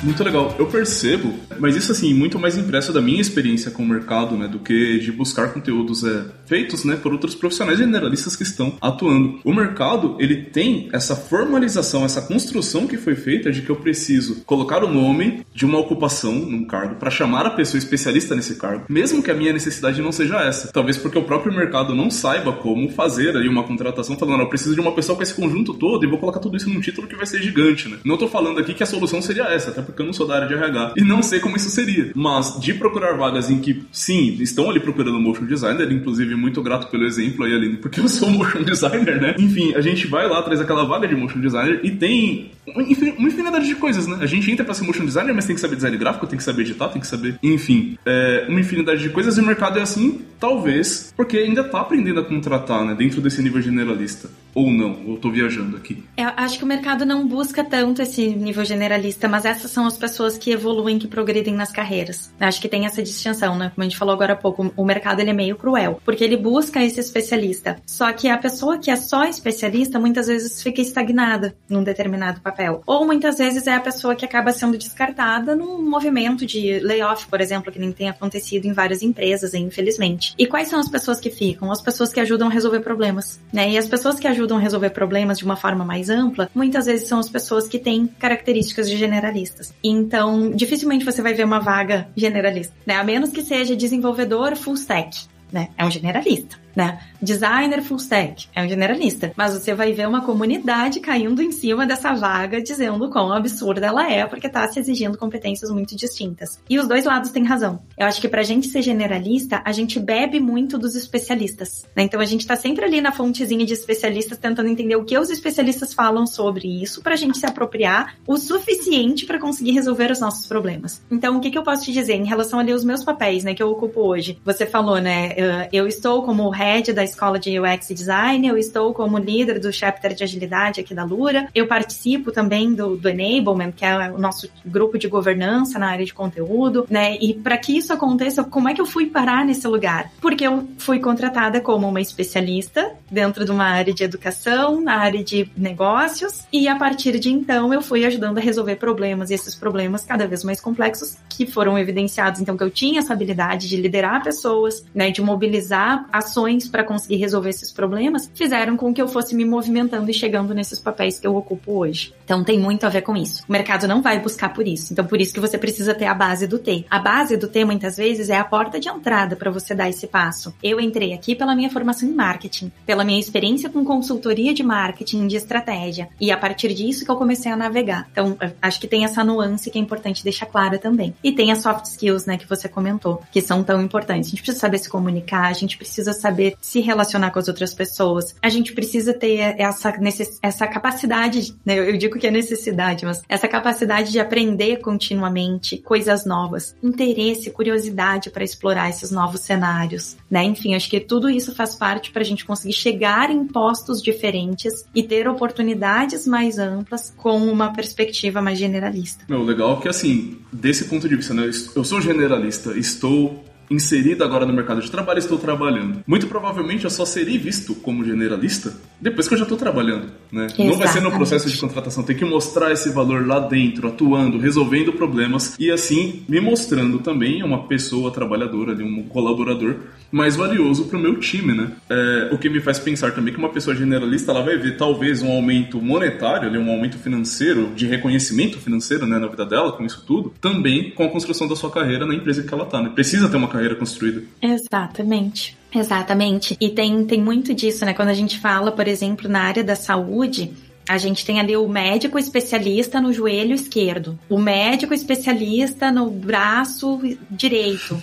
Muito 0.06 0.24
legal. 0.24 0.56
Eu 0.60 0.68
percebo, 0.68 1.34
mas 1.58 1.76
isso 1.76 1.92
assim, 1.92 2.14
muito 2.14 2.38
mais 2.38 2.56
impresso 2.56 2.94
da 2.94 3.02
minha 3.02 3.20
experiência 3.20 3.72
com 3.72 3.82
o 3.82 3.88
mercado, 3.88 4.38
né, 4.38 4.48
do 4.48 4.60
que 4.60 5.00
de 5.00 5.12
buscar 5.12 5.52
conteúdos 5.52 6.04
é, 6.04 6.26
feitos, 6.46 6.86
né, 6.86 6.96
por 6.96 7.12
outros 7.12 7.34
profissionais 7.34 7.80
generalistas 7.80 8.36
que 8.36 8.44
estão 8.44 8.78
atuando. 8.80 9.40
O 9.44 9.52
mercado, 9.52 10.16
ele 10.20 10.44
tem 10.44 10.90
essa 10.94 11.16
formalização, 11.16 12.06
essa 12.06 12.22
construção 12.22 12.86
que 12.86 12.98
foi 12.98 13.16
feita 13.16 13.52
de 13.52 13.64
que 13.64 13.70
eu 13.72 13.78
preciso 13.78 14.44
colocar 14.46 14.84
o 14.84 14.94
nome 14.94 15.44
de 15.52 15.66
uma 15.66 15.80
ocupação 15.80 16.34
num 16.34 16.66
cargo 16.66 16.98
para 16.98 17.10
chamar 17.10 17.48
a 17.48 17.50
pessoa 17.50 17.80
especialista 17.80 18.36
nesse 18.36 18.56
cargo, 18.56 18.86
mesmo 18.88 19.24
que 19.24 19.32
a 19.32 19.36
minha 19.36 19.52
necessidade 19.52 20.04
não 20.04 20.12
seja 20.12 20.38
essa. 20.38 20.72
Talvez 20.72 20.98
porque 20.98 21.18
o 21.18 21.24
próprio 21.24 21.52
mercado 21.52 21.96
não 21.96 22.12
saiba 22.12 22.54
como 22.54 22.90
fazer 22.90 23.36
ali 23.36 23.50
uma 23.50 23.64
contratação 23.64 24.16
falando, 24.16 24.42
eu 24.42 24.50
preciso 24.50 24.76
de 24.76 24.82
uma 24.82 24.92
pessoa 24.92 25.16
com 25.16 25.24
esse 25.24 25.34
conjunto 25.34 25.74
todo 25.74 26.06
e 26.06 26.08
vou 26.08 26.20
colocar 26.20 26.40
tudo 26.40 26.56
isso 26.56 26.70
num 26.70 26.80
título 26.80 27.08
que 27.08 27.16
vai 27.16 27.26
ser 27.26 27.42
gigante, 27.42 27.90
né? 27.90 27.98
Não 28.06 28.18
tô 28.18 28.28
falando 28.28 28.60
aqui 28.60 28.72
que 28.72 28.84
a 28.84 28.86
solução 28.86 29.20
seria 29.20 29.46
essa, 29.46 29.72
até 29.72 29.82
porque 29.82 29.95
porque 29.96 30.02
eu 30.02 30.06
não 30.06 30.14
sou 30.14 30.28
da 30.28 30.36
área 30.36 30.48
de 30.48 30.54
RH 30.54 30.94
e 30.98 31.02
não 31.04 31.24
sei 31.24 31.40
como 31.40 31.56
isso 31.56 31.70
seria. 31.70 32.12
Mas 32.14 32.60
de 32.60 32.74
procurar 32.74 33.14
vagas 33.14 33.50
em 33.50 33.60
que, 33.60 33.84
sim, 33.92 34.38
estão 34.42 34.70
ali 34.70 34.80
procurando 34.80 35.20
motion 35.20 35.46
designer, 35.46 35.90
inclusive 35.92 36.36
muito 36.36 36.62
grato 36.62 36.88
pelo 36.88 37.06
exemplo 37.06 37.46
aí, 37.46 37.54
Aline, 37.54 37.78
porque 37.78 38.02
eu 38.02 38.10
sou 38.10 38.30
motion 38.30 38.62
designer, 38.64 39.22
né? 39.22 39.36
Enfim, 39.40 39.74
a 39.74 39.82
gente 39.82 40.06
vai 40.06 40.28
lá, 40.28 40.42
traz 40.42 40.60
aquela 40.60 40.84
vaga 40.84 41.08
de 41.08 41.16
motion 41.16 41.40
designer 41.40 41.80
e 41.84 41.92
tem 41.92 42.52
uma 42.68 43.28
infinidade 43.28 43.68
de 43.68 43.76
coisas, 43.76 44.08
né? 44.08 44.18
A 44.22 44.26
gente 44.26 44.50
entra 44.52 44.66
pra 44.66 44.74
ser 44.74 44.86
motion 44.86 45.06
designer, 45.06 45.34
mas 45.34 45.46
tem 45.46 45.56
que 45.56 45.62
saber 45.62 45.76
design 45.76 45.98
gráfico, 45.98 46.28
tem 46.28 46.38
que 46.38 46.44
saber 46.44 46.64
editar, 46.64 46.90
tem 46.90 47.02
que 47.02 47.08
saber. 47.08 47.38
Enfim, 47.44 47.98
é, 48.06 48.46
uma 48.50 48.60
infinidade 48.60 49.02
de 49.02 49.10
coisas 49.10 49.38
e 49.38 49.42
o 49.42 49.46
mercado 49.46 49.80
é 49.80 49.82
assim, 49.82 50.22
talvez, 50.40 51.14
porque 51.16 51.38
ainda 51.38 51.64
tá 51.64 51.82
aprendendo 51.82 52.20
a 52.20 52.24
contratar, 52.24 52.84
né? 52.84 52.96
Dentro 52.96 53.22
desse 53.22 53.42
nível 53.42 53.62
generalista. 53.62 54.30
Ou 54.54 54.72
não, 54.72 55.02
eu 55.06 55.18
tô 55.18 55.30
viajando 55.30 55.76
aqui. 55.76 56.02
Eu 56.16 56.30
acho 56.38 56.58
que 56.58 56.64
o 56.64 56.68
mercado 56.68 57.06
não 57.06 57.28
busca 57.28 57.62
tanto 57.62 58.02
esse 58.02 58.28
nível 58.28 58.64
generalista, 58.64 59.28
mas 59.28 59.44
essas 59.44 59.70
são 59.70 59.86
as 59.86 59.98
pessoas 59.98 60.38
que 60.38 60.52
evoluem, 60.52 60.98
que 60.98 61.08
progridem 61.08 61.54
nas 61.54 61.74
carreiras. 61.74 62.34
Acho 62.40 62.62
que 62.62 62.70
tem 62.70 62.86
essa 62.86 63.04
distinção, 63.04 63.58
né? 63.58 63.72
Como 63.76 63.84
a 63.84 63.90
gente 63.90 63.98
falou 63.98 64.14
agora 64.14 64.32
há 64.32 64.38
pouco, 64.38 64.72
o 64.78 64.86
mercado 64.86 65.20
ele 65.20 65.32
é 65.32 65.34
meio 65.34 65.58
cruel, 65.58 66.02
porque 66.06 66.24
ele 66.24 66.38
busca 66.38 66.82
esse 66.82 67.02
especialista. 67.02 67.82
Só 67.86 68.12
que 68.14 68.30
a 68.30 68.38
pessoa 68.38 68.78
que 68.78 68.90
é 68.90 68.96
só 68.96 69.26
especialista 69.26 70.00
muitas 70.00 70.28
vezes 70.28 70.64
fica 70.64 70.82
estagnada 70.82 71.54
num 71.70 71.84
determinado 71.84 72.40
papel. 72.40 72.55
Ou 72.86 73.06
muitas 73.06 73.38
vezes 73.38 73.68
é 73.68 73.76
a 73.76 73.80
pessoa 73.80 74.16
que 74.16 74.26
acaba 74.26 74.52
sendo 74.52 74.78
descartada 74.78 75.56
num 75.56 75.82
movimento 75.82 76.46
de 76.46 76.80
layoff, 76.80 77.28
por 77.28 77.42
exemplo, 77.42 77.72
que 77.72 77.80
nem 77.80 77.92
tem 77.92 78.10
acontecido 78.10 78.66
em 78.66 78.74
várias 78.74 79.02
empresas, 79.02 79.54
infelizmente. 79.54 80.34
E 80.38 80.46
quais 80.46 80.68
são 80.68 80.80
as 80.80 80.88
pessoas 80.88 81.20
que 81.20 81.30
ficam? 81.30 81.72
As 81.72 81.82
pessoas 81.82 82.14
que 82.14 82.20
ajudam 82.20 82.48
a 82.48 82.52
resolver 82.52 82.80
problemas, 82.80 83.40
né? 83.52 83.72
E 83.72 83.78
as 83.78 83.88
pessoas 83.88 84.20
que 84.20 84.28
ajudam 84.28 84.58
a 84.58 84.62
resolver 84.62 84.90
problemas 84.92 85.38
de 85.38 85.46
uma 85.46 85.56
forma 85.56 85.84
mais 85.84 86.10
ampla, 86.10 86.50
muitas 86.54 86.86
vezes 86.86 87.08
são 87.08 87.20
as 87.20 87.30
pessoas 87.30 87.68
que 87.68 87.80
têm 87.80 88.08
características 88.08 88.90
de 88.90 88.98
generalistas. 88.98 89.74
Então, 89.84 90.52
dificilmente 90.52 91.06
você 91.06 91.22
vai 91.22 91.34
ver 91.34 91.46
uma 91.46 91.60
vaga 91.60 92.08
generalista, 92.16 92.74
né? 92.86 92.96
A 92.96 93.04
menos 93.04 93.32
que 93.32 93.42
seja 93.42 93.76
desenvolvedor 93.76 94.56
full 94.56 94.76
stack, 94.76 95.28
né? 95.52 95.70
É 95.78 95.86
um 95.86 95.92
generalista 95.92 96.65
né? 96.76 97.00
Designer 97.22 97.82
full 97.82 97.98
stack 97.98 98.48
é 98.54 98.64
um 98.64 98.68
generalista, 98.68 99.32
mas 99.36 99.54
você 99.54 99.74
vai 99.74 99.94
ver 99.94 100.08
uma 100.08 100.22
comunidade 100.22 101.00
caindo 101.00 101.42
em 101.42 101.52
cima 101.52 101.86
dessa 101.86 102.14
vaga 102.14 102.62
dizendo 102.62 103.10
quão 103.10 103.32
absurda 103.32 103.88
ela 103.88 104.12
é, 104.12 104.26
porque 104.26 104.50
tá 104.50 104.68
se 104.68 104.80
exigindo 104.80 105.18
competências 105.18 105.72
muito 105.72 105.96
distintas. 105.96 106.60
E 106.70 106.78
os 106.78 106.88
dois 106.88 107.06
lados 107.06 107.32
têm 107.32 107.46
razão. 107.46 107.82
Eu 107.98 108.08
acho 108.08 108.22
que 108.22 108.28
pra 108.28 108.44
gente 108.44 108.68
ser 108.68 108.82
generalista, 108.82 109.62
a 109.64 109.72
gente 109.72 110.00
bebe 110.00 110.40
muito 110.40 110.78
dos 110.78 110.96
especialistas, 110.96 111.86
né? 111.96 112.04
Então 112.04 112.20
a 112.20 112.26
gente 112.26 112.46
tá 112.46 112.56
sempre 112.56 112.86
ali 112.86 113.02
na 113.02 113.12
fontezinha 113.12 113.66
de 113.66 113.74
especialistas 113.74 114.38
tentando 114.38 114.70
entender 114.70 114.96
o 114.96 115.06
que 115.06 115.18
os 115.18 115.30
especialistas 115.30 115.94
falam 115.94 116.28
sobre 116.28 116.68
isso 116.82 117.02
pra 117.02 117.16
gente 117.16 117.38
se 117.38 117.46
apropriar 117.46 118.16
o 118.28 118.38
suficiente 118.38 119.26
para 119.26 119.40
conseguir 119.40 119.72
resolver 119.72 120.12
os 120.12 120.20
nossos 120.20 120.48
problemas. 120.48 121.02
Então, 121.10 121.38
o 121.38 121.40
que, 121.40 121.50
que 121.50 121.58
eu 121.58 121.64
posso 121.64 121.86
te 121.86 121.92
dizer 121.92 122.16
em 122.16 122.26
relação 122.26 122.60
ali 122.60 122.72
aos 122.72 122.84
meus 122.84 123.04
papéis, 123.04 123.44
né, 123.44 123.54
que 123.54 123.64
eu 123.64 123.70
ocupo 123.70 124.02
hoje? 124.02 124.40
Você 124.44 124.66
falou, 124.66 125.00
né, 125.00 125.68
eu 125.72 125.88
estou 125.88 126.24
como 126.24 126.50
head 126.66 126.92
da 126.94 127.04
escola 127.04 127.38
de 127.38 127.60
UX 127.60 127.88
Design, 127.90 128.48
eu 128.48 128.58
estou 128.58 128.94
como 128.94 129.18
líder 129.18 129.60
do 129.60 129.72
chapter 129.72 130.14
de 130.14 130.24
agilidade 130.24 130.82
aqui 130.82 130.94
da 130.94 131.04
Lura, 131.04 131.48
eu 131.54 131.68
participo 131.68 132.32
também 132.32 132.74
do, 132.74 132.98
do 132.98 133.08
Enablement, 133.08 133.72
que 133.72 133.86
é 133.86 134.12
o 134.12 134.18
nosso 134.18 134.50
grupo 134.66 134.98
de 134.98 135.08
governança 135.08 135.78
na 135.78 135.88
área 135.88 136.06
de 136.06 136.14
conteúdo, 136.14 136.88
né? 136.90 137.18
E 137.22 137.34
para 137.34 137.58
que 137.58 137.78
isso 137.78 137.94
aconteça, 137.94 138.44
como 138.44 138.68
é 138.68 138.74
que 138.74 138.82
eu 138.82 138.86
fui 138.86 139.06
parar 139.06 139.46
nesse 139.46 139.68
lugar? 139.68 140.12
Porque 140.20 140.46
eu 140.46 140.68
fui 140.78 141.00
contratada 141.00 141.62
como 141.62 141.88
uma 141.88 142.02
especialista 142.02 142.92
dentro 143.10 143.46
de 143.46 143.52
uma 143.52 143.66
área 143.66 143.94
de 143.94 144.04
educação, 144.04 144.82
na 144.82 144.98
área 144.98 145.24
de 145.24 145.50
negócios, 145.56 146.46
e 146.52 146.68
a 146.68 146.76
partir 146.76 147.20
de 147.20 147.30
então 147.32 147.74
eu 147.74 147.82
fui 147.82 148.06
ajudando 148.06 148.40
a 148.40 148.42
resolver 148.42 148.78
problemas, 148.78 149.30
e 149.30 149.36
esses 149.36 149.54
problemas 149.54 150.04
cada 150.04 150.28
vez 150.28 150.44
mais 150.44 150.60
complexos 150.60 151.18
que 151.30 151.46
foram 151.46 151.78
evidenciados, 151.78 152.42
então 152.42 152.58
que 152.58 152.64
eu 152.64 152.72
tinha 152.72 153.00
essa 153.00 153.14
habilidade 153.14 153.68
de 153.68 153.78
liderar 153.78 154.24
pessoas, 154.24 154.86
né, 154.94 155.12
de 155.12 155.22
mobilizar 155.22 156.08
ações 156.12 156.55
para 156.64 156.84
conseguir 156.84 157.18
resolver 157.18 157.50
esses 157.50 157.72
problemas 157.72 158.30
fizeram 158.34 158.78
com 158.78 158.94
que 158.94 159.02
eu 159.02 159.08
fosse 159.08 159.36
me 159.36 159.46
movimentando 159.46 160.10
e 160.10 160.14
chegando 160.14 160.54
nesses 160.54 160.80
papéis 160.80 161.20
que 161.20 161.28
eu 161.28 161.36
ocupo 161.36 161.80
hoje. 161.80 162.14
Então 162.24 162.44
tem 162.44 162.60
muito 162.60 162.86
a 162.86 162.90
ver 162.90 163.02
com 163.02 163.16
isso. 163.16 163.44
O 163.48 163.52
mercado 163.52 163.88
não 163.88 164.02
vai 164.02 164.20
buscar 164.20 164.54
por 164.54 164.68
isso. 164.68 164.94
Então 164.94 165.06
por 165.06 165.20
isso 165.20 165.34
que 165.34 165.40
você 165.40 165.58
precisa 165.58 165.94
ter 165.94 166.06
a 166.06 166.14
base 166.14 166.48
do 166.48 166.58
T. 166.58 166.86
A 166.90 167.00
base 167.00 167.38
do 167.38 167.48
T 167.48 167.66
muitas 167.66 167.98
vezes 167.98 168.30
é 168.30 168.38
a 168.38 168.44
porta 168.44 168.80
de 168.80 168.90
entrada 168.90 169.36
para 169.36 169.52
você 169.52 169.76
dar 169.76 169.90
esse 169.90 170.08
passo. 170.08 170.54
Eu 170.64 170.80
entrei 170.80 171.14
aqui 171.14 171.36
pela 171.36 171.56
minha 171.56 171.70
formação 171.70 172.08
em 172.08 172.14
marketing, 172.14 172.72
pela 172.86 173.04
minha 173.04 173.20
experiência 173.20 173.70
com 173.70 173.84
consultoria 173.84 174.54
de 174.54 174.64
marketing, 174.64 175.28
de 175.28 175.36
estratégia, 175.36 176.10
e 176.20 176.32
a 176.32 176.38
partir 176.38 176.74
disso 176.74 177.06
que 177.06 177.12
eu 177.12 177.16
comecei 177.16 177.52
a 177.52 177.56
navegar. 177.56 178.08
Então 178.12 178.38
acho 178.62 178.80
que 178.80 178.88
tem 178.88 179.04
essa 179.06 179.24
nuance 179.24 179.70
que 179.70 179.78
é 179.78 179.82
importante 179.82 180.24
deixar 180.24 180.46
clara 180.46 180.78
também. 180.78 181.14
E 181.24 181.32
tem 181.32 181.52
as 181.52 181.60
soft 181.62 181.86
skills, 181.86 182.26
né, 182.26 182.38
que 182.38 182.48
você 182.48 182.68
comentou, 182.68 183.22
que 183.32 183.42
são 183.42 183.64
tão 183.64 183.82
importantes. 183.82 184.28
A 184.28 184.32
gente 184.32 184.42
precisa 184.42 184.60
saber 184.60 184.78
se 184.78 184.90
comunicar, 184.90 185.48
a 185.48 185.54
gente 185.54 185.78
precisa 185.78 186.14
saber 186.14 186.45
se 186.62 186.80
relacionar 186.80 187.32
com 187.32 187.40
as 187.40 187.48
outras 187.48 187.74
pessoas. 187.74 188.36
A 188.42 188.50
gente 188.50 188.74
precisa 188.74 189.14
ter 189.14 189.56
essa, 189.60 189.94
essa 190.42 190.68
capacidade, 190.68 191.56
né? 191.66 191.78
eu 191.78 191.98
digo 191.98 192.18
que 192.18 192.28
é 192.28 192.32
necessidade, 192.32 193.06
mas 193.06 193.22
essa 193.28 193.48
capacidade 193.48 194.12
de 194.12 194.20
aprender 194.20 194.78
continuamente 194.78 195.78
coisas 195.78 196.26
novas, 196.26 196.76
interesse, 196.84 197.52
curiosidade 197.52 198.30
para 198.30 198.44
explorar 198.44 198.90
esses 198.90 199.12
novos 199.12 199.42
cenários, 199.42 200.18
né? 200.30 200.44
Enfim, 200.44 200.76
acho 200.76 200.90
que 200.90 201.00
tudo 201.00 201.30
isso 201.30 201.54
faz 201.56 201.76
parte 201.76 202.12
para 202.12 202.22
a 202.22 202.26
gente 202.26 202.46
conseguir 202.46 202.74
chegar 202.74 203.30
em 203.30 203.46
postos 203.46 204.02
diferentes 204.02 204.86
e 204.94 205.04
ter 205.04 205.28
oportunidades 205.28 206.28
mais 206.28 206.58
amplas 206.58 207.14
com 207.16 207.38
uma 207.38 207.74
perspectiva 207.74 208.42
mais 208.42 208.58
generalista. 208.58 209.26
Meu, 209.30 209.44
legal 209.44 209.78
é 209.78 209.82
que 209.82 209.88
assim, 209.88 210.38
desse 210.52 210.86
ponto 210.86 211.08
de 211.08 211.16
vista, 211.16 211.34
né? 211.34 211.50
Eu 211.76 211.84
sou 211.84 212.02
generalista, 212.02 212.78
estou 212.78 213.44
inserido 213.70 214.24
agora 214.24 214.46
no 214.46 214.54
mercado 214.54 214.82
de 214.82 214.90
trabalho, 214.90 215.20
estou 215.20 215.38
trabalhando. 215.38 216.04
Muito 216.06 216.28
provavelmente 216.28 216.84
eu 216.84 216.90
só 216.90 217.06
serei 217.06 217.38
visto 217.38 217.76
como 217.76 218.04
generalista 218.04 218.74
depois 219.00 219.28
que 219.28 219.34
eu 219.34 219.38
já 219.38 219.44
estou 219.44 219.58
trabalhando, 219.58 220.08
né? 220.32 220.48
Não 220.58 220.78
vai 220.78 220.88
ser 220.88 221.02
no 221.02 221.12
processo 221.12 221.50
de 221.50 221.58
contratação, 221.58 222.04
tem 222.04 222.16
que 222.16 222.26
mostrar 222.26 222.72
esse 222.72 222.90
valor 222.90 223.28
lá 223.28 223.40
dentro, 223.40 223.88
atuando, 223.88 224.40
resolvendo 224.40 224.94
problemas 224.94 225.56
e 225.60 225.70
assim 225.70 226.24
me 226.28 226.40
mostrando 226.40 227.00
também 227.00 227.44
uma 227.44 227.68
pessoa 227.68 228.12
trabalhadora, 228.12 228.74
um 228.84 229.04
colaborador 229.04 229.76
mais 230.16 230.38
valioso 230.38 230.86
para 230.86 230.98
o 230.98 231.02
meu 231.02 231.20
time, 231.20 231.54
né? 231.54 231.72
É, 231.90 232.30
o 232.32 232.38
que 232.38 232.50
me 232.50 232.62
faz 232.62 232.80
pensar 232.80 233.12
também 233.12 233.34
que 233.34 233.40
uma 233.40 233.50
pessoa 233.50 233.76
generalista 233.76 234.32
ela 234.32 234.42
vai 234.42 234.58
ver 234.58 234.78
talvez 234.78 235.22
um 235.22 235.30
aumento 235.30 235.82
monetário, 235.82 236.50
um 236.58 236.72
aumento 236.72 236.98
financeiro, 236.98 237.74
de 237.76 237.86
reconhecimento 237.86 238.58
financeiro 238.58 239.06
né, 239.06 239.20
na 239.20 239.28
vida 239.28 239.46
dela 239.46 239.74
com 239.74 239.84
isso 239.84 240.06
tudo, 240.08 240.34
também 240.40 240.92
com 240.92 241.04
a 241.04 241.10
construção 241.10 241.50
da 241.50 241.56
sua 241.56 241.70
carreira 241.70 242.06
na 242.06 242.16
empresa 242.16 242.44
que 242.44 242.54
ela 242.54 242.64
está, 242.64 242.82
né? 242.82 242.92
Precisa 242.96 243.28
ter 243.28 243.36
uma 243.36 243.50
carreira 243.50 243.76
construída. 243.76 244.24
Exatamente. 244.42 245.58
Exatamente. 245.74 246.56
E 246.62 246.70
tem, 246.70 247.04
tem 247.04 247.22
muito 247.22 247.54
disso, 247.54 247.84
né? 247.84 247.94
Quando 247.94 248.08
a 248.08 248.14
gente 248.14 248.40
fala, 248.40 248.72
por 248.72 248.88
exemplo, 248.88 249.28
na 249.28 249.42
área 249.42 249.66
da 249.66 249.76
saúde, 249.76 250.54
a 250.88 250.98
gente 250.98 251.26
tem 251.26 251.40
ali 251.40 251.58
o 251.58 251.68
médico 251.68 252.20
especialista 252.20 253.02
no 253.02 253.12
joelho 253.12 253.54
esquerdo, 253.54 254.18
o 254.30 254.40
médico 254.40 254.94
especialista 254.94 255.92
no 255.92 256.10
braço 256.10 257.00
direito, 257.30 258.02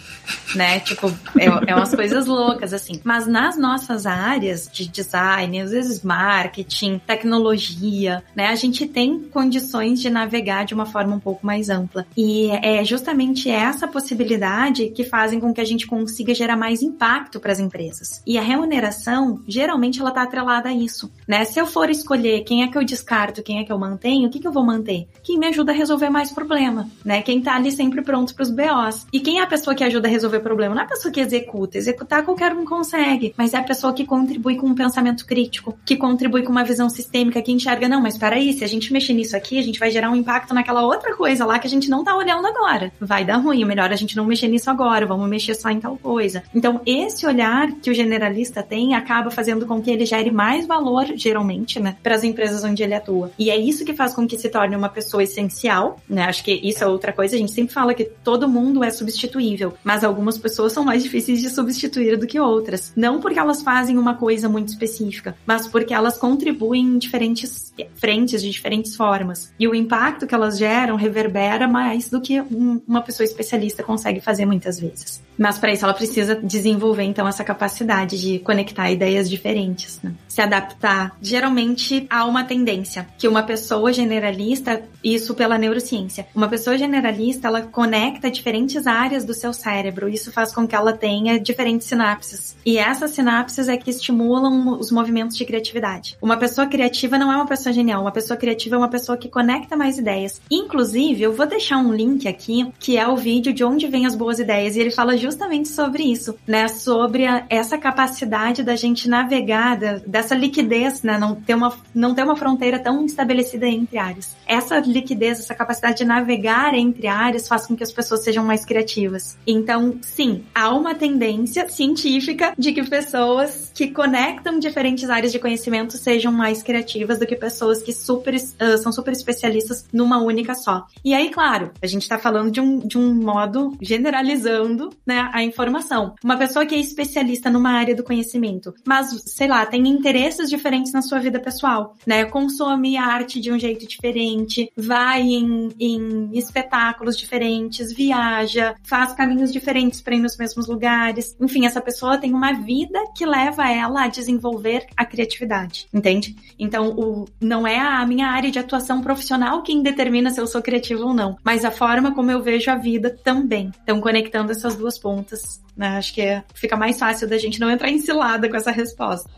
né? 0.54 0.80
Tipo, 0.80 1.08
é, 1.38 1.70
é 1.70 1.74
umas 1.74 1.94
coisas 1.94 2.26
loucas, 2.26 2.72
assim. 2.72 3.00
Mas 3.04 3.26
nas 3.26 3.56
nossas 3.56 4.06
áreas 4.06 4.68
de 4.72 4.88
design, 4.88 5.60
às 5.60 5.70
vezes 5.70 6.02
marketing, 6.02 7.00
tecnologia, 7.06 8.22
né? 8.34 8.48
A 8.48 8.54
gente 8.54 8.86
tem 8.86 9.20
condições 9.20 10.00
de 10.00 10.10
navegar 10.10 10.64
de 10.64 10.74
uma 10.74 10.86
forma 10.86 11.14
um 11.14 11.20
pouco 11.20 11.46
mais 11.46 11.70
ampla. 11.70 12.06
E 12.16 12.50
é 12.50 12.84
justamente 12.84 13.48
essa 13.48 13.86
possibilidade 13.86 14.88
que 14.88 15.04
fazem 15.04 15.38
com 15.38 15.52
que 15.52 15.60
a 15.60 15.64
gente 15.64 15.86
consiga 15.86 16.34
gerar 16.34 16.56
mais 16.56 16.82
impacto 16.82 17.38
para 17.38 17.52
as 17.52 17.58
empresas. 17.58 18.22
E 18.26 18.38
a 18.38 18.42
remuneração, 18.42 19.40
geralmente, 19.46 20.00
ela 20.00 20.10
está 20.10 20.22
atrelada 20.22 20.68
a 20.68 20.72
isso, 20.72 21.10
né? 21.26 21.44
Se 21.44 21.60
eu 21.60 21.66
for 21.66 21.88
escolher 21.90 22.42
quem 22.44 22.62
é 22.62 22.71
que 22.72 22.78
eu 22.78 22.84
descarto, 22.84 23.42
quem 23.42 23.60
é 23.60 23.64
que 23.64 23.72
eu 23.72 23.78
mantenho, 23.78 24.26
o 24.26 24.30
que, 24.30 24.40
que 24.40 24.48
eu 24.48 24.52
vou 24.52 24.64
manter? 24.64 25.06
Quem 25.22 25.38
me 25.38 25.46
ajuda 25.46 25.70
a 25.70 25.74
resolver 25.74 26.10
mais 26.10 26.32
problema, 26.32 26.88
né? 27.04 27.22
Quem 27.22 27.40
tá 27.40 27.54
ali 27.54 27.70
sempre 27.70 28.02
pronto 28.02 28.34
pros 28.34 28.50
BOs. 28.50 29.06
E 29.12 29.20
quem 29.20 29.38
é 29.38 29.42
a 29.42 29.46
pessoa 29.46 29.74
que 29.74 29.84
ajuda 29.84 30.08
a 30.08 30.10
resolver 30.10 30.40
problema? 30.40 30.74
Não 30.74 30.82
é 30.82 30.84
a 30.84 30.88
pessoa 30.88 31.12
que 31.12 31.20
executa. 31.20 31.78
Executar 31.78 32.24
qualquer 32.24 32.52
um 32.52 32.64
consegue, 32.64 33.34
mas 33.36 33.54
é 33.54 33.58
a 33.58 33.62
pessoa 33.62 33.92
que 33.92 34.04
contribui 34.04 34.56
com 34.56 34.66
um 34.66 34.74
pensamento 34.74 35.26
crítico, 35.26 35.78
que 35.84 35.96
contribui 35.96 36.42
com 36.42 36.50
uma 36.50 36.64
visão 36.64 36.88
sistêmica, 36.88 37.42
que 37.42 37.52
enxerga, 37.52 37.88
não, 37.88 38.00
mas 38.00 38.16
peraí, 38.16 38.52
se 38.52 38.64
a 38.64 38.68
gente 38.68 38.92
mexer 38.92 39.12
nisso 39.12 39.36
aqui, 39.36 39.58
a 39.58 39.62
gente 39.62 39.78
vai 39.78 39.90
gerar 39.90 40.10
um 40.10 40.16
impacto 40.16 40.54
naquela 40.54 40.84
outra 40.84 41.14
coisa 41.14 41.44
lá 41.44 41.58
que 41.58 41.66
a 41.66 41.70
gente 41.70 41.90
não 41.90 42.02
tá 42.02 42.16
olhando 42.16 42.46
agora. 42.46 42.92
Vai 42.98 43.24
dar 43.24 43.36
ruim, 43.36 43.64
melhor 43.64 43.92
a 43.92 43.96
gente 43.96 44.16
não 44.16 44.24
mexer 44.24 44.48
nisso 44.48 44.70
agora, 44.70 45.06
vamos 45.06 45.28
mexer 45.28 45.54
só 45.54 45.68
em 45.70 45.80
tal 45.80 45.96
coisa. 45.96 46.42
Então, 46.54 46.80
esse 46.86 47.26
olhar 47.26 47.70
que 47.72 47.90
o 47.90 47.94
generalista 47.94 48.62
tem 48.62 48.94
acaba 48.94 49.30
fazendo 49.30 49.66
com 49.66 49.82
que 49.82 49.90
ele 49.90 50.06
gere 50.06 50.30
mais 50.30 50.66
valor, 50.66 51.06
geralmente, 51.14 51.78
né, 51.78 51.96
para 52.02 52.14
as 52.14 52.24
empresas 52.24 52.61
onde 52.64 52.82
ele 52.82 52.94
atua. 52.94 53.30
E 53.38 53.50
é 53.50 53.56
isso 53.56 53.84
que 53.84 53.94
faz 53.94 54.14
com 54.14 54.26
que 54.26 54.38
se 54.38 54.48
torne 54.48 54.76
uma 54.76 54.88
pessoa 54.88 55.22
essencial, 55.22 55.98
né? 56.08 56.24
Acho 56.24 56.44
que 56.44 56.52
isso 56.52 56.82
é 56.82 56.86
outra 56.86 57.12
coisa. 57.12 57.34
A 57.34 57.38
gente 57.38 57.52
sempre 57.52 57.72
fala 57.72 57.94
que 57.94 58.04
todo 58.04 58.48
mundo 58.48 58.82
é 58.82 58.90
substituível, 58.90 59.74
mas 59.82 60.04
algumas 60.04 60.38
pessoas 60.38 60.72
são 60.72 60.84
mais 60.84 61.02
difíceis 61.04 61.40
de 61.40 61.50
substituir 61.50 62.16
do 62.16 62.26
que 62.26 62.38
outras. 62.38 62.92
Não 62.96 63.20
porque 63.20 63.38
elas 63.38 63.62
fazem 63.62 63.98
uma 63.98 64.14
coisa 64.14 64.48
muito 64.48 64.68
específica, 64.68 65.36
mas 65.46 65.66
porque 65.66 65.94
elas 65.94 66.16
contribuem 66.16 66.82
em 66.82 66.98
diferentes 66.98 67.72
frentes, 67.94 68.42
de 68.42 68.50
diferentes 68.50 68.96
formas. 68.96 69.52
E 69.58 69.66
o 69.66 69.74
impacto 69.74 70.26
que 70.26 70.34
elas 70.34 70.58
geram 70.58 70.96
reverbera 70.96 71.66
mais 71.66 72.08
do 72.08 72.20
que 72.20 72.40
uma 72.40 73.02
pessoa 73.02 73.24
especialista 73.24 73.82
consegue 73.82 74.20
fazer 74.20 74.46
muitas 74.46 74.78
vezes. 74.78 75.22
Mas 75.38 75.58
para 75.58 75.72
isso 75.72 75.84
ela 75.84 75.94
precisa 75.94 76.36
desenvolver 76.36 77.04
então 77.04 77.26
essa 77.26 77.44
capacidade 77.44 78.20
de 78.20 78.38
conectar 78.38 78.90
ideias 78.90 79.28
diferentes, 79.28 79.98
né? 80.02 80.12
se 80.28 80.40
adaptar. 80.40 81.16
Geralmente 81.20 82.06
há 82.08 82.24
uma 82.24 82.44
tendência 82.44 83.06
que 83.18 83.28
uma 83.28 83.42
pessoa 83.42 83.92
generalista, 83.92 84.82
isso 85.04 85.34
pela 85.34 85.58
neurociência, 85.58 86.26
uma 86.34 86.48
pessoa 86.48 86.78
generalista 86.78 87.48
ela 87.48 87.62
conecta 87.62 88.30
diferentes 88.30 88.86
áreas 88.86 89.24
do 89.24 89.34
seu 89.34 89.52
cérebro. 89.52 90.08
Isso 90.08 90.32
faz 90.32 90.54
com 90.54 90.66
que 90.66 90.74
ela 90.74 90.92
tenha 90.92 91.38
diferentes 91.38 91.86
sinapses. 91.86 92.56
E 92.64 92.78
essas 92.78 93.10
sinapses 93.10 93.68
é 93.68 93.76
que 93.76 93.90
estimulam 93.90 94.78
os 94.78 94.90
movimentos 94.90 95.36
de 95.36 95.44
criatividade. 95.44 96.16
Uma 96.20 96.36
pessoa 96.36 96.66
criativa 96.66 97.18
não 97.18 97.32
é 97.32 97.36
uma 97.36 97.46
pessoa 97.46 97.72
genial, 97.72 98.02
uma 98.02 98.12
pessoa 98.12 98.36
criativa 98.36 98.76
é 98.76 98.78
uma 98.78 98.88
pessoa 98.88 99.18
que 99.18 99.28
conecta 99.28 99.76
mais 99.76 99.98
ideias. 99.98 100.40
Inclusive, 100.50 101.22
eu 101.22 101.32
vou 101.32 101.46
deixar 101.46 101.78
um 101.78 101.92
link 101.92 102.26
aqui 102.26 102.70
que 102.78 102.96
é 102.96 103.06
o 103.06 103.16
vídeo 103.16 103.52
de 103.52 103.64
onde 103.64 103.86
vem 103.86 104.06
as 104.06 104.14
boas 104.14 104.38
ideias 104.38 104.76
e 104.76 104.80
ele 104.80 104.90
fala 104.90 105.16
justamente 105.22 105.68
sobre 105.68 106.02
isso, 106.02 106.36
né? 106.46 106.68
Sobre 106.68 107.26
a, 107.26 107.46
essa 107.48 107.78
capacidade 107.78 108.62
da 108.62 108.76
gente 108.76 109.08
navegar, 109.08 109.76
dessa 110.06 110.34
liquidez, 110.34 111.02
né? 111.02 111.18
Não 111.18 111.34
ter, 111.34 111.54
uma, 111.54 111.72
não 111.94 112.14
ter 112.14 112.22
uma 112.22 112.36
fronteira 112.36 112.78
tão 112.78 113.04
estabelecida 113.04 113.66
entre 113.66 113.98
áreas. 113.98 114.36
Essa 114.46 114.80
liquidez, 114.80 115.40
essa 115.40 115.54
capacidade 115.54 115.98
de 115.98 116.04
navegar 116.04 116.74
entre 116.74 117.06
áreas 117.06 117.48
faz 117.48 117.66
com 117.66 117.76
que 117.76 117.82
as 117.82 117.92
pessoas 117.92 118.24
sejam 118.24 118.44
mais 118.44 118.64
criativas. 118.64 119.38
Então, 119.46 119.98
sim, 120.02 120.44
há 120.54 120.74
uma 120.74 120.94
tendência 120.94 121.68
científica 121.68 122.52
de 122.58 122.72
que 122.72 122.82
pessoas 122.82 123.70
que 123.74 123.88
conectam 123.88 124.58
diferentes 124.58 125.08
áreas 125.08 125.32
de 125.32 125.38
conhecimento 125.38 125.96
sejam 125.96 126.32
mais 126.32 126.62
criativas 126.62 127.18
do 127.18 127.26
que 127.26 127.36
pessoas 127.36 127.82
que 127.82 127.92
super, 127.92 128.34
uh, 128.34 128.78
são 128.78 128.92
super 128.92 129.12
especialistas 129.12 129.86
numa 129.92 130.18
única 130.18 130.54
só. 130.54 130.86
E 131.04 131.14
aí, 131.14 131.30
claro, 131.30 131.70
a 131.82 131.86
gente 131.86 132.02
está 132.02 132.18
falando 132.18 132.50
de 132.50 132.60
um, 132.60 132.78
de 132.78 132.98
um 132.98 133.14
modo 133.14 133.76
generalizando, 133.80 134.90
né? 135.06 135.11
Né, 135.12 135.30
a 135.32 135.44
informação. 135.44 136.14
Uma 136.24 136.38
pessoa 136.38 136.64
que 136.64 136.74
é 136.74 136.78
especialista 136.78 137.50
numa 137.50 137.72
área 137.72 137.94
do 137.94 138.02
conhecimento, 138.02 138.72
mas, 138.86 139.22
sei 139.26 139.46
lá, 139.46 139.66
tem 139.66 139.86
interesses 139.86 140.48
diferentes 140.48 140.92
na 140.92 141.02
sua 141.02 141.18
vida 141.18 141.38
pessoal, 141.38 141.94
né? 142.06 142.24
Consome 142.24 142.96
arte 142.96 143.40
de 143.40 143.52
um 143.52 143.58
jeito 143.58 143.86
diferente, 143.86 144.72
vai 144.76 145.20
em, 145.20 145.68
em 145.78 146.30
espetáculos 146.32 147.16
diferentes, 147.16 147.92
viaja, 147.92 148.74
faz 148.82 149.12
caminhos 149.12 149.52
diferentes 149.52 150.00
para 150.00 150.14
ir 150.14 150.20
nos 150.20 150.36
mesmos 150.36 150.66
lugares. 150.66 151.36
Enfim, 151.38 151.66
essa 151.66 151.80
pessoa 151.80 152.16
tem 152.16 152.32
uma 152.32 152.52
vida 152.52 152.98
que 153.14 153.26
leva 153.26 153.70
ela 153.70 154.04
a 154.04 154.08
desenvolver 154.08 154.86
a 154.96 155.04
criatividade, 155.04 155.86
entende? 155.92 156.34
Então, 156.58 156.90
o, 156.90 157.26
não 157.40 157.66
é 157.66 157.78
a 157.78 158.06
minha 158.06 158.28
área 158.28 158.50
de 158.50 158.58
atuação 158.58 159.02
profissional 159.02 159.62
quem 159.62 159.82
determina 159.82 160.30
se 160.30 160.40
eu 160.40 160.46
sou 160.46 160.62
criativo 160.62 161.08
ou 161.08 161.14
não, 161.14 161.36
mas 161.44 161.64
a 161.64 161.70
forma 161.70 162.14
como 162.14 162.30
eu 162.30 162.42
vejo 162.42 162.70
a 162.70 162.76
vida 162.76 163.10
também. 163.22 163.70
Então, 163.82 164.00
conectando 164.00 164.52
essas 164.52 164.76
duas 164.76 164.98
pontas 165.02 165.60
né? 165.76 165.96
Acho 165.98 166.14
que 166.14 166.20
é, 166.20 166.42
fica 166.54 166.76
mais 166.76 166.98
fácil 166.98 167.28
da 167.28 167.38
gente 167.38 167.58
não 167.58 167.70
entrar 167.70 167.88
em 167.88 167.98
cilada 167.98 168.48
com 168.48 168.56
essa 168.56 168.70
resposta. 168.70 169.28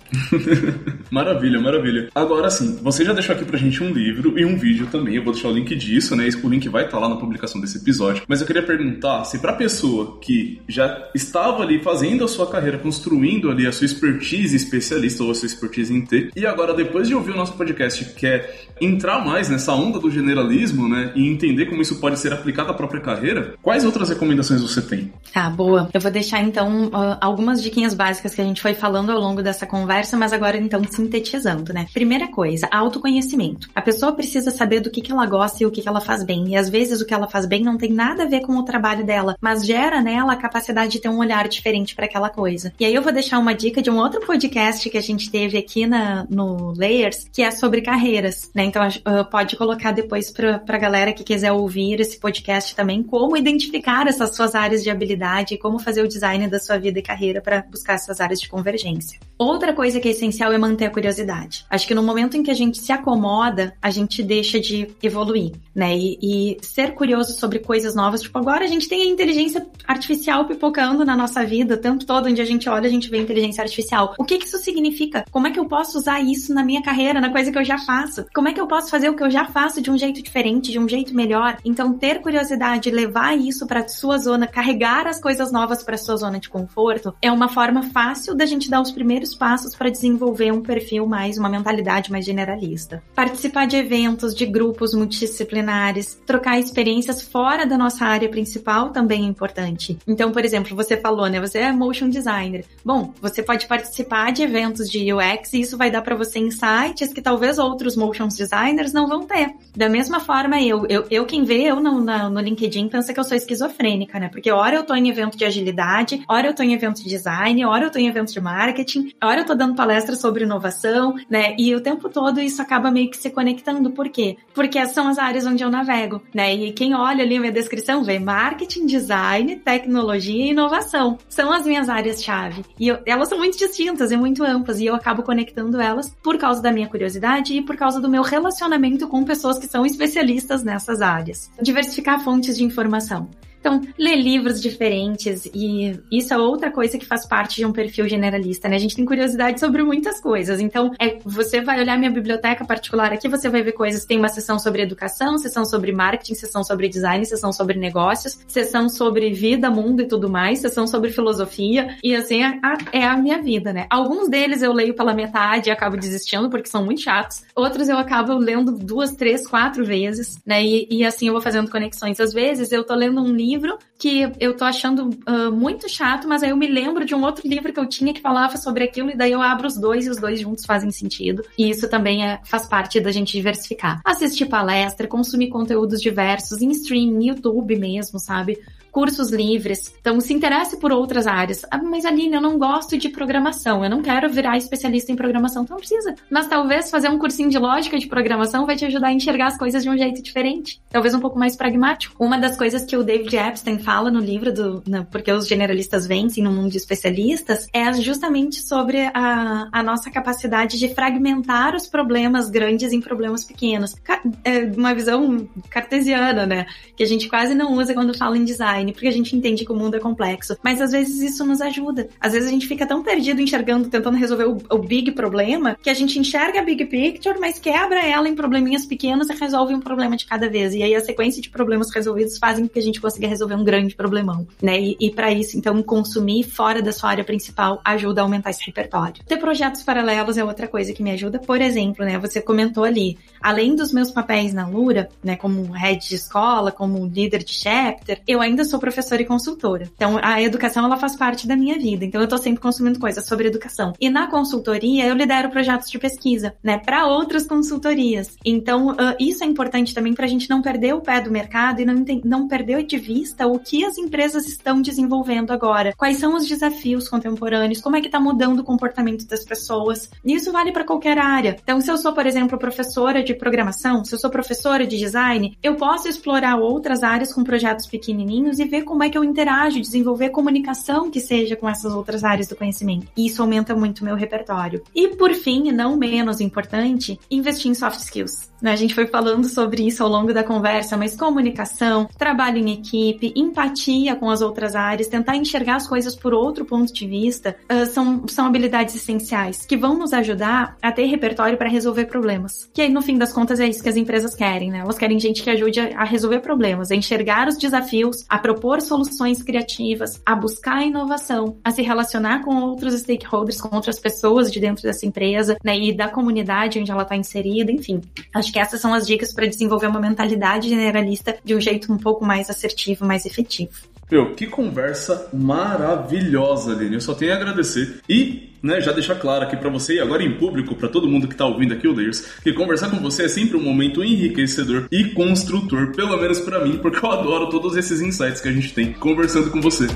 maravilha, 1.11 1.61
maravilha. 1.61 2.09
Agora 2.15 2.51
sim, 2.51 2.79
você 2.83 3.05
já 3.05 3.13
deixou 3.13 3.35
aqui 3.35 3.45
pra 3.45 3.59
gente 3.59 3.83
um 3.83 3.91
livro 3.91 4.39
e 4.39 4.45
um 4.45 4.57
vídeo 4.57 4.87
também. 4.87 5.15
Eu 5.17 5.25
vou 5.25 5.33
deixar 5.33 5.49
o 5.49 5.53
link 5.53 5.75
disso, 5.77 6.15
né? 6.17 6.29
O 6.43 6.49
link 6.49 6.69
vai 6.69 6.85
estar 6.85 6.99
tá 6.99 7.03
lá 7.03 7.09
na 7.09 7.17
publicação 7.17 7.61
desse 7.61 7.79
episódio. 7.79 8.25
Mas 8.29 8.41
eu 8.41 8.47
queria 8.47 8.63
perguntar 8.63 9.25
se 9.25 9.39
pra 9.39 9.53
pessoa 9.53 10.19
que 10.21 10.61
já 10.69 11.09
estava 11.15 11.63
ali 11.63 11.83
fazendo 11.83 12.25
a 12.25 12.29
sua 12.29 12.51
carreira, 12.51 12.79
construindo 12.79 13.51
ali 13.51 13.67
a 13.67 13.73
sua 13.73 13.85
expertise 13.85 14.57
especialista 14.57 15.23
ou 15.23 15.31
a 15.31 15.35
sua 15.35 15.47
expertise 15.47 15.95
em 15.95 16.03
T, 16.03 16.31
e 16.35 16.47
agora 16.47 16.75
depois 16.75 17.09
de 17.09 17.15
ouvir 17.15 17.33
o 17.33 17.37
nosso 17.37 17.53
podcast 17.53 18.05
quer 18.15 18.69
entrar 18.81 19.25
mais 19.25 19.49
nessa 19.49 19.73
onda 19.73 19.99
do 19.99 20.11
generalismo, 20.11 20.89
né? 20.89 21.13
E 21.15 21.29
entender 21.29 21.67
como 21.67 21.83
isso 21.83 22.01
pode 22.01 22.19
ser 22.19 22.33
aplicado 22.33 22.71
à 22.71 22.75
própria 22.75 23.01
carreira, 23.01 23.55
quais 23.63 23.85
outras 23.85 24.09
recomendações 24.09 24.61
você 24.61 24.83
tem? 24.83 25.13
Tá, 25.33 25.49
boa. 25.49 25.89
Eu 25.93 26.01
vou 26.01 26.11
deixar 26.11 26.24
deixar 26.25 26.43
então 26.43 26.91
algumas 27.21 27.63
diquinhas 27.63 27.93
básicas 27.93 28.35
que 28.35 28.41
a 28.41 28.45
gente 28.45 28.63
foi 28.63 28.73
falando 28.73 29.13
ao 29.13 29.21
longo 29.21 29.43
dessa 29.43 29.67
conversa, 29.67 30.17
mas 30.17 30.33
agora 30.33 30.57
então 30.57 30.83
sintetizando, 30.91 31.73
né? 31.73 31.87
Primeira 31.93 32.29
coisa, 32.29 32.67
autoconhecimento. 32.71 33.69
A 33.75 33.83
pessoa 33.83 34.13
precisa 34.13 34.51
saber 34.51 34.81
do 34.81 34.91
que, 34.91 35.03
que 35.03 35.13
ela 35.13 35.27
gosta 35.27 35.63
e 35.63 35.67
o 35.67 35.71
que, 35.71 35.83
que 35.83 35.89
ela 35.89 36.01
faz 36.01 36.25
bem. 36.25 36.49
E 36.49 36.57
às 36.57 36.71
vezes 36.71 37.01
o 37.01 37.07
que 37.07 37.13
ela 37.13 37.29
faz 37.29 37.45
bem 37.45 37.63
não 37.63 37.77
tem 37.77 37.93
nada 37.93 38.23
a 38.23 38.27
ver 38.27 38.41
com 38.41 38.57
o 38.57 38.63
trabalho 38.63 39.05
dela, 39.05 39.37
mas 39.41 39.67
gera 39.67 40.01
nela 40.01 40.33
a 40.33 40.37
capacidade 40.37 40.93
de 40.93 41.01
ter 41.01 41.11
um 41.11 41.19
olhar 41.19 41.47
diferente 41.47 41.95
para 41.95 42.07
aquela 42.07 42.31
coisa. 42.31 42.73
E 42.81 42.85
aí 42.85 42.95
eu 42.95 43.03
vou 43.03 43.13
deixar 43.13 43.39
uma 43.39 43.55
dica 43.55 43.83
de 43.83 43.91
um 43.91 43.99
outro 43.99 44.21
podcast 44.21 44.89
que 44.89 44.97
a 44.97 45.03
gente 45.03 45.31
teve 45.31 45.59
aqui 45.59 45.87
na, 45.87 46.27
no 46.31 46.73
Layers, 46.77 47.29
que 47.33 47.43
é 47.43 47.51
sobre 47.51 47.83
carreiras, 47.83 48.51
né? 48.55 48.65
Então 48.65 48.87
uh, 48.87 49.25
pode 49.31 49.57
colocar 49.57 49.93
depois 49.93 50.31
pra, 50.31 50.59
pra 50.59 50.79
galera 50.79 51.13
que 51.13 51.23
quiser 51.23 51.53
ouvir 51.53 52.01
esse 52.01 52.19
podcast 52.19 52.75
também, 52.75 53.03
como 53.03 53.37
identificar 53.37 54.07
essas 54.07 54.35
suas 54.35 54.55
áreas 54.55 54.83
de 54.83 54.89
habilidade 54.89 55.55
e 55.55 55.59
como 55.59 55.79
fazer 55.79 56.03
o 56.03 56.09
design 56.15 56.49
da 56.49 56.59
sua 56.59 56.79
vida 56.79 56.99
e 56.99 57.03
carreira 57.03 57.41
para 57.41 57.63
buscar 57.63 57.95
essas 57.95 58.21
áreas 58.21 58.41
de 58.41 58.49
convergência. 58.49 59.19
Outra 59.37 59.73
coisa 59.73 59.99
que 59.99 60.09
é 60.09 60.13
essencial 60.13 60.53
é 60.53 60.59
manter 60.59 60.87
a 60.87 60.91
curiosidade. 60.91 61.67
Acho 61.69 61.87
que 61.89 61.95
no 61.95 62.03
momento 62.03 62.37
em 62.37 62.43
que 62.43 62.51
a 62.51 62.55
gente 62.55 62.79
se 62.79 62.93
acomoda, 62.93 63.75
a 63.83 63.91
gente 63.91 64.23
deixa 64.23 64.61
de 64.61 64.89
evoluir, 65.03 65.53
né? 65.75 65.97
E, 65.97 66.19
e 66.23 66.59
ser 66.65 66.95
curioso 66.95 67.33
sobre 67.33 67.59
coisas 67.59 67.97
novas. 67.97 68.23
Tipo, 68.23 68.39
agora 68.39 68.65
a 68.65 68.69
gente 68.69 68.89
tem 68.89 69.03
a 69.03 69.07
inteligência 69.07 69.67
artificial 69.87 70.47
pipocando 70.47 71.05
na 71.05 71.17
nossa 71.17 71.45
vida. 71.45 71.75
O 71.75 71.79
tempo 71.79 72.05
todo 72.05 72.29
onde 72.29 72.41
a 72.41 72.45
gente 72.45 72.69
olha, 72.69 72.87
a 72.87 72.91
gente 72.91 73.11
vê 73.11 73.19
inteligência 73.19 73.63
artificial. 73.63 74.15
O 74.19 74.25
que, 74.25 74.39
que 74.39 74.47
isso 74.47 74.59
significa? 74.59 75.25
Como 75.33 75.49
é 75.49 75.51
que 75.51 75.59
eu 75.59 75.67
posso 75.67 75.99
usar 75.99 76.21
isso 76.21 76.55
na 76.55 76.63
minha 76.63 76.83
carreira, 76.83 77.21
na 77.21 77.31
coisa 77.31 77.51
que 77.51 77.59
eu 77.59 77.65
já 77.65 77.79
faço? 77.79 78.27
Como 78.33 78.49
é 78.49 78.53
que 78.53 78.61
eu 78.61 78.69
posso 78.69 78.89
fazer 78.89 79.09
o 79.09 79.17
que 79.17 79.23
eu 79.25 79.31
já 79.31 79.47
faço 79.47 79.83
de 79.83 79.91
um 79.91 79.99
jeito 79.99 80.23
diferente, 80.23 80.71
de 80.71 80.79
um 80.79 80.89
jeito 80.89 81.13
melhor? 81.15 81.59
Então, 81.65 81.93
ter 81.93 82.23
curiosidade, 82.23 82.89
levar 82.91 83.37
isso 83.37 83.67
para 83.67 83.89
sua 83.89 84.17
zona, 84.19 84.47
carregar 84.47 85.09
as 85.09 85.21
coisas 85.21 85.51
novas 85.51 85.83
para 85.83 85.97
sua 86.05 86.17
zona 86.17 86.39
de 86.39 86.49
conforto, 86.49 87.15
é 87.21 87.31
uma 87.31 87.49
forma 87.49 87.83
fácil 87.83 88.35
da 88.35 88.47
gente 88.47 88.71
dar 88.71 88.81
os 88.81 88.91
primeiros 88.91 89.35
passos 89.35 89.75
para 89.75 89.91
desenvolver 89.91 90.53
um 90.53 90.63
perfil 90.63 91.07
mais, 91.07 91.39
uma 91.39 91.49
mentalidade 91.49 92.13
mais 92.13 92.25
generalista. 92.25 93.03
Participar 93.15 93.67
de 93.67 93.77
eventos, 93.77 94.35
de 94.35 94.47
grupos 94.47 94.95
multidisciplinares, 94.95 96.21
trocar 96.27 96.59
experiências 96.59 97.23
fora 97.23 97.67
da 97.67 97.79
nossa 97.79 98.05
área 98.05 98.29
principal 98.29 98.91
também 98.91 99.25
é 99.25 99.29
importante. 99.29 99.99
Então, 100.07 100.31
por 100.31 100.45
exemplo, 100.45 100.77
você 100.77 100.97
falou, 100.97 101.29
né? 101.29 101.41
Você 101.41 101.59
é 101.59 101.73
motion 101.73 102.09
designer. 102.09 102.65
Bom, 102.85 103.13
você 103.21 103.43
pode 103.43 103.67
participar 103.67 104.33
de 104.33 104.43
eventos 104.43 104.91
de 104.91 105.13
UX 105.13 105.53
e 105.53 105.61
isso 105.61 105.77
vai 105.77 105.91
dar 105.91 106.03
para 106.03 106.15
você 106.15 106.39
insights 106.39 107.13
que 107.13 107.23
talvez 107.23 107.59
outros 107.59 107.97
motion 107.97 108.29
designers 108.29 108.93
não 108.93 109.09
vão 109.09 109.27
ter. 109.27 109.55
Da 109.77 109.89
mesma 109.89 110.21
forma, 110.21 110.61
eu, 110.61 110.87
eu, 110.89 111.07
eu 111.11 111.25
quem 111.25 111.45
vê 111.45 111.63
eu 111.63 111.81
no, 111.81 112.01
no, 112.01 112.41
LinkedIn 112.41 112.89
pensa 112.89 113.13
que 113.13 113.21
eu 113.21 113.25
sou 113.25 113.37
esquizofrênica, 113.37 114.19
né? 114.19 114.29
Porque 114.29 114.51
hora 114.51 114.77
eu 114.77 114.85
tô 114.85 114.95
em 114.95 115.09
evento 115.09 115.37
de 115.37 115.45
agilidade, 115.45 115.94
hora 116.29 116.49
eu 116.49 116.55
tô 116.55 116.63
em 116.63 116.73
evento 116.73 117.03
de 117.03 117.09
design, 117.09 117.65
hora 117.65 117.85
eu 117.85 117.91
tô 117.91 117.99
em 117.99 118.09
evento 118.09 118.33
de 118.33 118.41
marketing, 118.41 119.13
hora 119.23 119.41
eu 119.41 119.47
tô 119.47 119.55
dando 119.55 119.75
palestras 119.75 120.21
sobre 120.21 120.45
inovação, 120.45 121.15
né? 121.29 121.55
E 121.59 121.75
o 121.75 121.81
tempo 121.81 122.09
todo 122.09 122.41
isso 122.41 122.61
acaba 122.61 122.91
meio 122.91 123.11
que 123.11 123.17
se 123.17 123.31
conectando. 123.31 123.91
Por 123.91 124.09
quê? 124.09 124.37
Porque 124.53 124.85
são 124.87 125.09
as 125.09 125.19
áreas 125.19 125.47
onde 125.47 125.63
eu 125.63 125.71
navego, 125.71 126.23
né? 126.35 126.55
E 126.55 126.73
quem 126.73 126.95
olha 126.95 127.23
ali 127.23 127.39
minha 127.39 127.53
descrição 127.53 128.03
vê 128.03 128.19
marketing, 128.19 128.87
design, 128.87 129.57
tecnologia 129.57 130.47
e 130.47 130.51
inovação. 130.51 131.19
São 131.29 131.53
as 131.53 131.67
minhas 131.67 131.89
áreas-chave. 131.89 132.65
E 132.79 132.89
eu, 132.89 132.99
elas 133.07 133.29
são 133.29 133.39
muito 133.39 133.59
distintas 133.59 134.11
e 134.11 134.17
muito 134.17 134.43
amplas, 134.43 134.81
e 134.81 134.87
eu 134.87 134.95
acabo 134.95 135.23
conectando 135.23 135.81
elas 135.81 136.15
por 136.23 136.39
causa 136.39 136.63
da 136.63 136.73
minha 136.73 136.89
curiosidade 136.89 137.55
e 137.55 137.63
por 137.63 137.77
causa 137.77 138.01
do 138.01 138.09
meu 138.09 138.23
relacionamento 138.23 139.07
com 139.09 139.25
pessoas 139.25 139.59
que 139.59 139.67
são 139.67 139.85
especialistas 139.85 140.63
nessas 140.63 141.01
áreas. 141.01 141.51
Diversificar 141.61 142.23
fontes 142.23 142.57
de 142.57 142.65
informação. 142.65 143.29
Então, 143.65 143.81
ler 143.99 144.17
livros 144.17 144.61
diferentes 144.61 145.47
e 145.55 145.99
isso 146.13 146.35
é 146.35 146.37
outra 146.37 146.71
coisa 146.71 146.99
que 146.99 147.07
faz 147.07 147.25
parte 147.25 147.57
de 147.57 147.65
um 147.65 147.73
perfil 147.73 148.07
generalista, 148.07 148.69
né? 148.69 148.77
A 148.77 148.79
gente 148.79 148.95
tem 148.95 149.07
curiosidade 149.07 149.59
sobre 149.59 149.83
muitas 149.83 150.21
coisas. 150.21 150.61
Então, 150.61 150.93
é, 151.01 151.19
você 151.25 151.63
vai 151.63 151.81
olhar 151.81 151.97
minha 151.97 152.11
biblioteca 152.11 152.63
particular 152.67 153.11
aqui, 153.11 153.27
você 153.27 153.49
vai 153.49 153.63
ver 153.63 153.73
coisas. 153.73 154.05
Tem 154.05 154.19
uma 154.19 154.29
sessão 154.29 154.59
sobre 154.59 154.83
educação, 154.83 155.39
sessão 155.39 155.65
sobre 155.65 155.93
marketing, 155.93 156.35
sessão 156.35 156.63
sobre 156.63 156.91
design, 156.91 157.25
sessão 157.25 157.55
sobre 157.55 157.79
negócios, 157.79 158.39
sessão 158.47 158.87
sobre 158.91 159.33
vida, 159.33 159.71
mundo 159.71 160.03
e 160.03 160.09
tudo 160.09 160.29
mais, 160.29 160.59
sessão 160.59 160.87
sobre 160.87 161.11
filosofia. 161.11 161.97
E 162.05 162.15
assim, 162.15 162.43
é 162.43 162.59
a, 162.63 162.77
é 162.93 163.07
a 163.07 163.17
minha 163.17 163.41
vida, 163.41 163.73
né? 163.73 163.87
Alguns 163.89 164.29
deles 164.29 164.61
eu 164.61 164.75
leio 164.75 164.93
pela 164.93 165.15
metade 165.15 165.71
e 165.71 165.73
acabo 165.73 165.97
desistindo 165.97 166.51
porque 166.51 166.69
são 166.69 166.85
muito 166.85 167.01
chatos. 167.01 167.43
Outros 167.57 167.89
eu 167.89 167.97
acabo 167.97 168.35
lendo 168.35 168.73
duas, 168.73 169.13
três, 169.13 169.49
quatro 169.49 169.87
vezes, 169.87 170.39
né? 170.45 170.63
E, 170.63 170.87
e 170.91 171.03
assim 171.03 171.29
eu 171.29 171.33
vou 171.33 171.41
fazendo 171.41 171.71
conexões. 171.71 172.21
Às 172.21 172.35
vezes 172.35 172.71
eu 172.71 172.85
tô 172.85 172.95
lendo 172.95 173.23
um 173.23 173.33
livro 173.33 173.54
livro 173.55 173.79
que 173.99 174.31
eu 174.41 174.57
tô 174.57 174.65
achando 174.65 175.09
uh, 175.09 175.53
muito 175.53 175.89
chato, 175.89 176.29
mas 176.29 176.43
aí 176.43 176.51
eu 176.51 176.57
me 176.57 176.67
lembro 176.67 177.05
de 177.05 177.15
um 177.15 177.23
outro 177.23 177.47
livro 177.49 177.73
que 177.73 177.81
eu 177.81 177.87
tinha 177.87 178.13
que 178.13 178.21
falava 178.21 178.57
sobre 178.57 178.85
aquilo, 178.85 179.11
e 179.11 179.17
daí 179.17 179.33
eu 179.33 179.41
abro 179.41 179.67
os 179.67 179.77
dois 179.77 180.07
e 180.07 180.11
os 180.11 180.19
dois 180.19 180.41
juntos 180.41 180.65
fazem 180.65 180.91
sentido. 180.91 181.43
E 181.57 181.71
isso 181.71 181.89
também 181.89 182.27
é, 182.27 182.41
faz 182.45 182.67
parte 182.67 183.01
da 183.01 183.13
gente 183.13 183.33
diversificar. 183.33 184.01
Assistir 184.05 184.47
palestra, 184.47 185.07
consumir 185.07 185.49
conteúdos 185.49 186.01
diversos, 186.01 186.61
em 186.61 186.71
stream, 186.71 187.23
YouTube 187.23 187.77
mesmo, 187.77 188.19
sabe? 188.19 188.59
Cursos 188.95 189.33
livres. 189.33 189.93
Então, 190.01 190.21
se 190.21 190.33
interesse 190.33 190.77
por 190.77 190.93
outras 190.93 191.27
áreas. 191.27 191.67
Ah, 191.69 191.83
mas 191.83 192.05
Aline, 192.05 192.37
eu 192.37 192.41
não 192.41 192.57
gosto 192.57 192.97
de 192.97 193.09
programação, 193.09 193.83
eu 193.83 193.91
não 193.91 194.01
quero 194.01 194.31
virar 194.31 194.57
especialista 194.57 195.11
em 195.11 195.17
programação. 195.17 195.65
Então, 195.65 195.75
não 195.75 195.81
precisa. 195.81 196.15
Mas 196.31 196.47
talvez 196.47 196.91
fazer 196.91 197.09
um 197.09 197.19
cursinho 197.19 197.51
de 197.51 197.59
lógica 197.59 197.99
de 197.99 198.07
programação 198.07 198.65
vai 198.65 198.77
te 198.77 198.85
ajudar 198.85 199.09
a 199.09 199.13
enxergar 199.13 199.49
as 199.49 199.59
coisas 199.59 199.83
de 199.83 199.91
um 199.91 199.99
jeito 199.99 200.23
diferente. 200.23 200.81
Talvez 200.91 201.13
um 201.13 201.19
pouco 201.19 201.37
mais 201.37 201.57
pragmático. 201.57 202.15
Uma 202.25 202.39
das 202.39 202.57
coisas 202.57 202.85
que 202.85 202.97
o 202.97 203.03
David 203.03 203.37
Epstein 203.37 203.81
fala 203.81 204.13
no 204.13 204.21
livro 204.21 204.53
do 204.53 204.81
né, 204.87 205.05
Porque 205.11 205.33
os 205.33 205.49
Generalistas 205.49 206.07
Vencem 206.07 206.45
no 206.45 206.53
Mundo 206.53 206.71
de 206.71 206.77
Especialistas 206.77 207.67
é 207.73 207.93
justamente 207.95 208.61
sobre 208.61 209.11
a, 209.13 209.69
a 209.73 209.83
nossa 209.83 210.09
capacidade 210.09 210.79
de 210.79 210.95
fragmentar 210.95 211.75
os 211.75 211.89
problemas 211.89 212.49
grandes 212.49 212.93
em 212.93 213.01
problemas 213.01 213.45
pequenos. 213.45 213.97
É 214.45 214.61
uma 214.77 214.95
visão 214.95 215.49
cartesiana, 215.69 216.47
né? 216.47 216.67
Que 216.97 217.03
a 217.03 217.07
gente 217.07 217.29
quase 217.29 217.57
não 217.57 217.73
usa 217.73 217.93
quando 217.93 218.17
fala 218.17 218.39
em 218.39 218.45
design 218.45 218.84
design, 218.85 218.93
porque 218.93 219.09
a 219.09 219.13
gente 219.13 219.35
entende 219.35 219.65
que 219.65 219.73
o 219.73 219.75
mundo 219.75 219.97
é 219.97 220.01
complexo. 220.01 220.57
Mas 220.63 220.81
às 220.81 220.93
vezes 220.93 221.21
isso 221.21 221.45
nos 221.45 221.61
ajuda. 221.61 222.09
Às 222.21 222.33
vezes 222.33 222.49
a 222.49 222.53
gente 222.53 222.67
fica 222.67 222.87
tão 222.87 223.03
perdido 223.03 223.41
enxergando, 223.41 223.89
tentando 223.89 224.17
resolver 224.17 224.45
o, 224.45 224.59
o 224.71 224.79
big 224.79 225.13
problema, 225.13 225.77
que 225.83 225.91
a 225.91 225.95
gente 225.95 226.19
enxerga 226.19 226.61
a 226.61 226.63
big 226.63 226.85
picture, 226.87 227.39
mas 227.41 227.59
quebra 227.59 228.05
ela 228.05 228.29
em 228.29 228.35
probleminhas 228.35 228.87
pequenos 228.87 229.29
e 229.31 229.35
resolve 229.35 229.75
um 229.75 229.81
problema 229.81 230.17
de 230.17 230.27
cada 230.27 230.49
vez. 230.49 230.75
E 230.75 230.83
aí 230.83 230.95
a 230.95 231.01
sequência 231.01 231.41
de 231.41 231.51
problemas 231.51 231.93
resolvidos 231.93 232.39
fazem 232.39 232.67
com 232.67 232.73
que 232.73 232.79
a 232.79 232.83
gente 232.83 233.01
consiga 233.01 233.27
resolver 233.27 233.55
um 233.55 233.65
grande 233.65 233.95
problemão, 233.95 234.47
né? 234.63 234.81
E, 234.81 234.97
e 235.01 235.11
para 235.11 235.33
isso, 235.33 235.57
então, 235.57 235.83
consumir 235.83 236.45
fora 236.45 236.83
da 236.83 236.93
sua 236.93 237.11
área 237.11 237.25
principal 237.25 237.81
ajuda 237.85 238.21
a 238.21 238.25
aumentar 238.25 238.51
esse 238.51 238.65
repertório. 238.65 239.23
Ter 239.27 239.37
projetos 239.37 239.83
paralelos 239.83 240.37
é 240.37 240.45
outra 240.45 240.69
coisa 240.69 240.93
que 240.93 241.03
me 241.03 241.11
ajuda. 241.11 241.39
Por 241.39 241.61
exemplo, 241.61 242.05
né? 242.05 242.19
Você 242.19 242.41
comentou 242.41 242.85
ali, 242.85 243.19
além 243.41 243.75
dos 243.75 243.93
meus 243.93 244.11
papéis 244.11 244.53
na 244.53 244.67
Lura, 244.67 245.09
né? 245.23 245.37
Como 245.37 245.71
head 245.73 246.09
de 246.09 246.15
escola, 246.15 246.71
como 246.73 247.07
líder 247.07 247.43
de 247.43 247.55
chapter, 247.55 248.21
eu 248.27 248.41
ainda 248.41 248.65
sou 248.65 248.74
sou 248.75 248.81
professora 248.81 249.23
e 249.23 249.25
consultora. 249.25 249.89
Então, 249.95 250.19
a 250.21 250.43
educação, 250.43 250.85
ela 250.85 250.97
faz 250.97 251.15
parte 251.15 251.47
da 251.47 251.57
minha 251.57 251.79
vida. 251.79 252.05
Então, 252.05 252.21
eu 252.21 252.27
tô 252.27 252.37
sempre 252.37 252.61
consumindo 252.61 252.99
coisas 252.99 253.25
sobre 253.25 253.47
educação. 253.47 253.93
E 254.01 254.11
na 254.11 254.27
consultoria, 254.27 255.07
eu 255.07 255.15
lidero 255.15 255.51
projetos 255.51 255.89
de 255.89 255.99
pesquisa, 255.99 256.55
né, 256.63 256.79
para 256.79 257.07
outras 257.07 257.47
consultorias. 257.47 258.37
Então, 258.45 258.89
uh, 258.89 259.15
isso 259.21 259.45
é 259.45 259.47
importante 259.47 259.95
também 259.95 260.13
para 260.13 260.25
a 260.25 260.29
gente 260.29 260.51
não 260.51 260.61
perder 260.61 260.95
o 260.95 261.01
pé 261.01 261.21
do 261.21 261.31
mercado 261.31 261.81
e 261.81 261.85
não, 261.85 262.05
não 262.25 262.49
perder 262.49 262.85
de 262.85 262.99
vista 262.99 263.47
o 263.47 263.59
que 263.59 263.85
as 263.85 263.97
empresas 263.97 264.49
estão 264.49 264.83
desenvolvendo 264.83 265.53
agora. 265.53 265.95
Quais 265.97 266.17
são 266.17 266.35
os 266.35 266.47
desafios 266.47 267.09
contemporâneos? 267.09 267.81
Como 267.81 267.97
é 267.97 268.01
que 268.01 268.09
tá 268.09 268.19
mudando 268.19 268.59
o 268.59 268.65
comportamento 268.65 269.25
das 269.27 269.45
pessoas? 269.45 270.11
Isso 270.25 270.51
vale 270.51 270.73
para 270.73 270.85
qualquer 270.85 271.19
área. 271.19 271.57
Então, 271.63 271.81
se 271.81 271.91
eu 271.91 271.97
sou, 271.97 272.13
por 272.13 272.27
exemplo, 272.27 272.59
professora 272.59 273.23
de 273.23 273.35
programação, 273.35 274.05
se 274.05 274.13
eu 274.15 274.19
sou 274.19 274.31
professora 274.31 274.85
de 274.85 274.99
design, 274.99 275.57
eu 275.63 275.77
posso 275.77 276.09
explorar 276.09 276.57
outras 276.57 277.05
áreas 277.05 277.33
com 277.33 277.45
projetos 277.45 277.87
pequenininhos 277.87 278.59
e 278.59 278.64
e 278.65 278.69
ver 278.69 278.83
como 278.83 279.03
é 279.03 279.11
que 279.11 279.17
eu 279.17 279.25
interajo, 279.25 279.81
desenvolver 279.81 280.31
comunicação 280.31 281.11
que 281.11 281.21
seja 281.21 281.57
com 281.57 281.69
essas 281.69 281.93
outras 281.93 282.25
áreas 282.25 282.49
do 282.49 282.57
conhecimento. 282.57 283.07
E 283.17 283.27
isso 283.27 283.43
aumenta 283.43 283.75
muito 283.75 284.01
o 284.01 284.05
meu 284.05 284.17
repertório. 284.17 284.83
E 284.95 285.09
por 285.09 285.33
fim, 285.35 285.69
e 285.69 285.73
não 285.73 285.97
menos 285.97 286.41
importante, 286.41 287.19
investir 287.31 287.71
em 287.71 287.75
soft 287.75 288.01
skills. 288.01 288.55
Né? 288.65 288.73
A 288.73 288.77
gente 288.77 288.95
foi 288.95 289.07
falando 289.07 289.47
sobre 289.47 289.87
isso 289.87 290.03
ao 290.03 290.09
longo 290.09 290.33
da 290.33 290.43
conversa, 290.43 290.97
mas 290.97 291.15
comunicação, 291.15 292.09
trabalho 292.19 292.57
em 292.57 292.73
equipe, 292.73 293.31
empatia 293.37 294.17
com 294.17 294.31
as 294.31 294.41
outras 294.41 294.75
áreas, 294.75 295.07
tentar 295.07 295.37
enxergar 295.37 295.77
as 295.77 295.87
coisas 295.87 296.17
por 296.17 296.33
outro 296.33 296.65
ponto 296.65 296.91
de 296.91 297.07
vista, 297.07 297.55
uh, 297.71 297.85
são, 297.85 298.27
são 298.27 298.47
habilidades 298.47 298.95
essenciais 298.95 299.67
que 299.67 299.77
vão 299.77 299.99
nos 299.99 300.15
ajudar 300.15 300.79
a 300.81 300.91
ter 300.91 301.05
repertório 301.05 301.59
para 301.59 301.69
resolver 301.69 302.07
problemas. 302.07 302.71
Que 302.73 302.81
aí, 302.81 302.89
no 302.89 303.03
fim 303.03 303.19
das 303.19 303.35
contas, 303.35 303.61
é 303.61 303.69
isso 303.69 303.83
que 303.83 303.89
as 303.91 303.97
empresas 303.97 304.35
querem, 304.35 304.71
né? 304.71 304.79
Elas 304.79 304.97
querem 304.97 305.21
gente 305.21 305.43
que 305.43 305.51
ajude 305.51 305.81
a, 305.81 306.05
resolver 306.05 306.41
problemas, 306.41 306.91
a 306.91 306.95
enxergar 306.95 307.49
os 307.49 307.59
desafios, 307.59 308.25
a 308.31 308.39
soluções 308.83 309.43
criativas, 309.43 310.21
a 310.25 310.35
buscar 310.35 310.85
inovação, 310.85 311.59
a 311.65 311.71
se 311.71 311.83
relacionar 311.83 312.45
com 312.45 312.55
outros 312.57 312.95
stakeholders, 312.95 313.61
com 313.61 313.75
outras 313.75 313.99
pessoas 313.99 314.51
de 314.51 314.61
dentro 314.61 314.83
dessa 314.83 315.07
empresa, 315.07 315.57
né? 315.65 315.79
E 315.79 315.93
da 315.93 316.09
comunidade 316.09 316.79
onde 316.79 316.91
ela 316.91 317.03
está 317.03 317.17
inserida, 317.17 317.71
enfim. 317.71 318.01
Acho 318.35 318.53
que 318.53 318.59
essas 318.59 318.81
são 318.81 318.95
as 318.95 319.07
dicas 319.07 319.33
para 319.33 319.47
desenvolver 319.47 319.87
uma 319.87 320.01
mentalidade 320.01 320.69
generalista 320.69 321.37
de 321.45 321.55
um 321.55 321.61
jeito 321.61 321.93
um 321.93 321.99
pouco 321.99 322.25
mais 322.25 322.51
assertivo, 322.51 323.05
mais 323.05 323.27
efetivo. 323.27 323.73
Meu, 324.11 324.35
que 324.35 324.47
conversa 324.47 325.29
maravilhosa, 325.33 326.73
Aline. 326.73 326.95
Eu 326.95 327.01
só 327.01 327.15
tenho 327.15 327.33
a 327.33 327.37
agradecer. 327.37 328.01
E 328.09 328.54
né, 328.65 328.81
já 328.81 328.93
deixar 328.93 329.17
claro 329.17 329.45
aqui 329.45 329.57
para 329.59 329.69
você 329.69 329.97
e 329.97 330.01
agora 330.01 330.23
em 330.23 330.39
público, 330.39 330.75
para 330.75 330.89
todo 330.89 331.07
mundo 331.07 331.29
que 331.29 331.37
tá 331.37 331.45
ouvindo 331.45 331.75
aqui 331.75 331.87
o 331.87 331.95
Layers, 331.95 332.25
que 332.43 332.51
conversar 332.55 332.91
com 332.91 332.97
você 332.97 333.25
é 333.25 333.29
sempre 333.29 333.59
um 333.59 333.63
momento 333.63 334.03
enriquecedor 334.03 334.87
e 334.91 335.05
construtor, 335.11 335.93
pelo 335.95 336.17
menos 336.17 336.41
para 336.41 336.65
mim, 336.65 336.79
porque 336.79 337.05
eu 337.05 337.13
adoro 337.13 337.51
todos 337.51 337.77
esses 337.77 338.01
insights 338.01 338.41
que 338.41 338.49
a 338.49 338.53
gente 338.53 338.73
tem 338.73 338.95
conversando 338.95 339.51
com 339.51 339.61
você. 339.61 339.87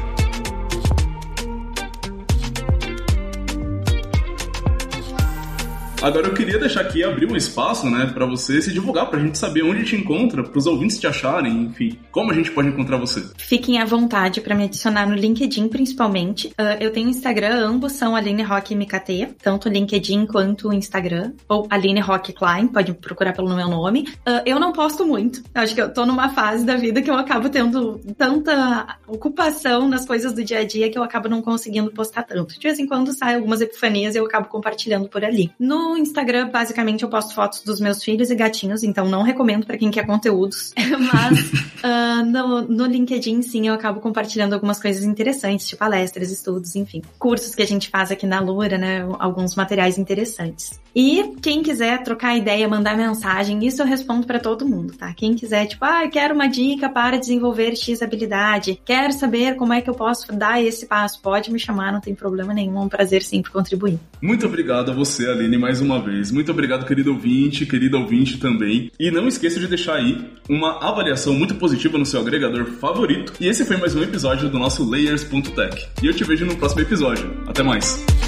Agora 6.00 6.28
eu 6.28 6.34
queria 6.34 6.60
deixar 6.60 6.82
aqui 6.82 7.02
abrir 7.02 7.26
um 7.26 7.34
espaço, 7.34 7.90
né, 7.90 8.08
para 8.14 8.24
você 8.24 8.62
se 8.62 8.72
divulgar, 8.72 9.10
pra 9.10 9.18
gente 9.18 9.36
saber 9.36 9.64
onde 9.64 9.84
te 9.84 9.96
encontra, 9.96 10.44
pros 10.44 10.64
ouvintes 10.64 10.96
te 10.96 11.08
acharem, 11.08 11.64
enfim, 11.64 11.98
como 12.12 12.30
a 12.30 12.34
gente 12.34 12.52
pode 12.52 12.68
encontrar 12.68 12.96
você. 12.98 13.20
Fiquem 13.36 13.80
à 13.80 13.84
vontade 13.84 14.40
para 14.40 14.54
me 14.54 14.64
adicionar 14.64 15.08
no 15.08 15.16
LinkedIn, 15.16 15.66
principalmente. 15.68 16.48
Uh, 16.48 16.78
eu 16.78 16.92
tenho 16.92 17.08
Instagram, 17.08 17.66
ambos 17.66 17.92
são 17.94 18.14
Aline 18.14 18.44
Rock 18.44 18.76
MKT, 18.76 19.38
tanto 19.42 19.68
LinkedIn 19.68 20.26
quanto 20.26 20.72
Instagram, 20.72 21.32
ou 21.48 21.66
Aline 21.68 22.00
Rock 22.00 22.32
Klein, 22.32 22.68
pode 22.68 22.94
procurar 22.94 23.32
pelo 23.32 23.52
meu 23.52 23.68
nome. 23.68 24.08
Uh, 24.18 24.40
eu 24.46 24.60
não 24.60 24.72
posto 24.72 25.04
muito, 25.04 25.42
acho 25.52 25.74
que 25.74 25.82
eu 25.82 25.92
tô 25.92 26.06
numa 26.06 26.28
fase 26.28 26.64
da 26.64 26.76
vida 26.76 27.02
que 27.02 27.10
eu 27.10 27.16
acabo 27.16 27.48
tendo 27.48 28.00
tanta 28.16 28.98
ocupação 29.08 29.88
nas 29.88 30.06
coisas 30.06 30.32
do 30.32 30.44
dia 30.44 30.60
a 30.60 30.64
dia 30.64 30.88
que 30.88 30.96
eu 30.96 31.02
acabo 31.02 31.28
não 31.28 31.42
conseguindo 31.42 31.90
postar 31.90 32.22
tanto. 32.22 32.54
De 32.54 32.60
vez 32.60 32.78
em 32.78 32.86
quando 32.86 33.12
sai 33.12 33.34
algumas 33.34 33.60
epifanias 33.60 34.14
e 34.14 34.18
eu 34.18 34.24
acabo 34.24 34.46
compartilhando 34.46 35.08
por 35.08 35.24
ali. 35.24 35.50
No 35.58 35.87
Instagram, 35.96 36.50
basicamente, 36.50 37.02
eu 37.02 37.08
posto 37.08 37.34
fotos 37.34 37.62
dos 37.62 37.80
meus 37.80 38.04
filhos 38.04 38.30
e 38.30 38.34
gatinhos, 38.34 38.82
então 38.82 39.08
não 39.08 39.22
recomendo 39.22 39.66
para 39.66 39.78
quem 39.78 39.90
quer 39.90 40.06
conteúdos. 40.06 40.72
Mas 40.76 41.50
uh, 41.82 42.24
no, 42.26 42.62
no 42.62 42.86
LinkedIn, 42.86 43.42
sim, 43.42 43.68
eu 43.68 43.74
acabo 43.74 44.00
compartilhando 44.00 44.52
algumas 44.52 44.80
coisas 44.80 45.04
interessantes, 45.04 45.66
tipo 45.66 45.78
palestras, 45.78 46.30
estudos, 46.30 46.76
enfim. 46.76 47.00
Cursos 47.18 47.54
que 47.54 47.62
a 47.62 47.66
gente 47.66 47.88
faz 47.88 48.10
aqui 48.10 48.26
na 48.26 48.40
Lura, 48.40 48.76
né? 48.76 49.08
Alguns 49.18 49.54
materiais 49.54 49.96
interessantes. 49.96 50.78
E 50.94 51.36
quem 51.40 51.62
quiser 51.62 52.02
trocar 52.02 52.36
ideia, 52.36 52.68
mandar 52.68 52.96
mensagem, 52.96 53.64
isso 53.64 53.80
eu 53.80 53.86
respondo 53.86 54.26
para 54.26 54.40
todo 54.40 54.66
mundo, 54.66 54.94
tá? 54.94 55.14
Quem 55.14 55.34
quiser, 55.34 55.66
tipo, 55.66 55.84
ah, 55.84 56.08
quero 56.08 56.34
uma 56.34 56.48
dica 56.48 56.88
para 56.88 57.16
desenvolver 57.16 57.76
X 57.76 58.02
habilidade, 58.02 58.80
quero 58.84 59.12
saber 59.12 59.54
como 59.54 59.72
é 59.72 59.80
que 59.80 59.88
eu 59.88 59.94
posso 59.94 60.32
dar 60.32 60.60
esse 60.60 60.86
passo, 60.86 61.22
pode 61.22 61.52
me 61.52 61.58
chamar, 61.58 61.92
não 61.92 62.00
tem 62.00 62.14
problema 62.14 62.52
nenhum, 62.52 62.78
é 62.78 62.80
um 62.80 62.88
prazer 62.88 63.22
sempre 63.22 63.52
contribuir. 63.52 63.98
Muito 64.20 64.44
obrigado 64.46 64.90
a 64.90 64.94
você, 64.94 65.28
Aline, 65.28 65.56
mais 65.56 65.77
uma 65.80 66.00
vez. 66.00 66.30
Muito 66.30 66.50
obrigado, 66.50 66.86
querido 66.86 67.12
ouvinte, 67.12 67.66
querido 67.66 67.98
ouvinte 67.98 68.38
também. 68.38 68.90
E 68.98 69.10
não 69.10 69.28
esqueça 69.28 69.58
de 69.58 69.66
deixar 69.66 69.96
aí 69.96 70.30
uma 70.48 70.78
avaliação 70.86 71.34
muito 71.34 71.54
positiva 71.54 71.98
no 71.98 72.06
seu 72.06 72.20
agregador 72.20 72.66
favorito. 72.66 73.32
E 73.40 73.48
esse 73.48 73.64
foi 73.64 73.76
mais 73.76 73.94
um 73.94 74.02
episódio 74.02 74.48
do 74.48 74.58
nosso 74.58 74.88
Layers.tech. 74.88 75.88
E 76.02 76.06
eu 76.06 76.14
te 76.14 76.24
vejo 76.24 76.44
no 76.44 76.56
próximo 76.56 76.82
episódio. 76.82 77.30
Até 77.46 77.62
mais! 77.62 78.27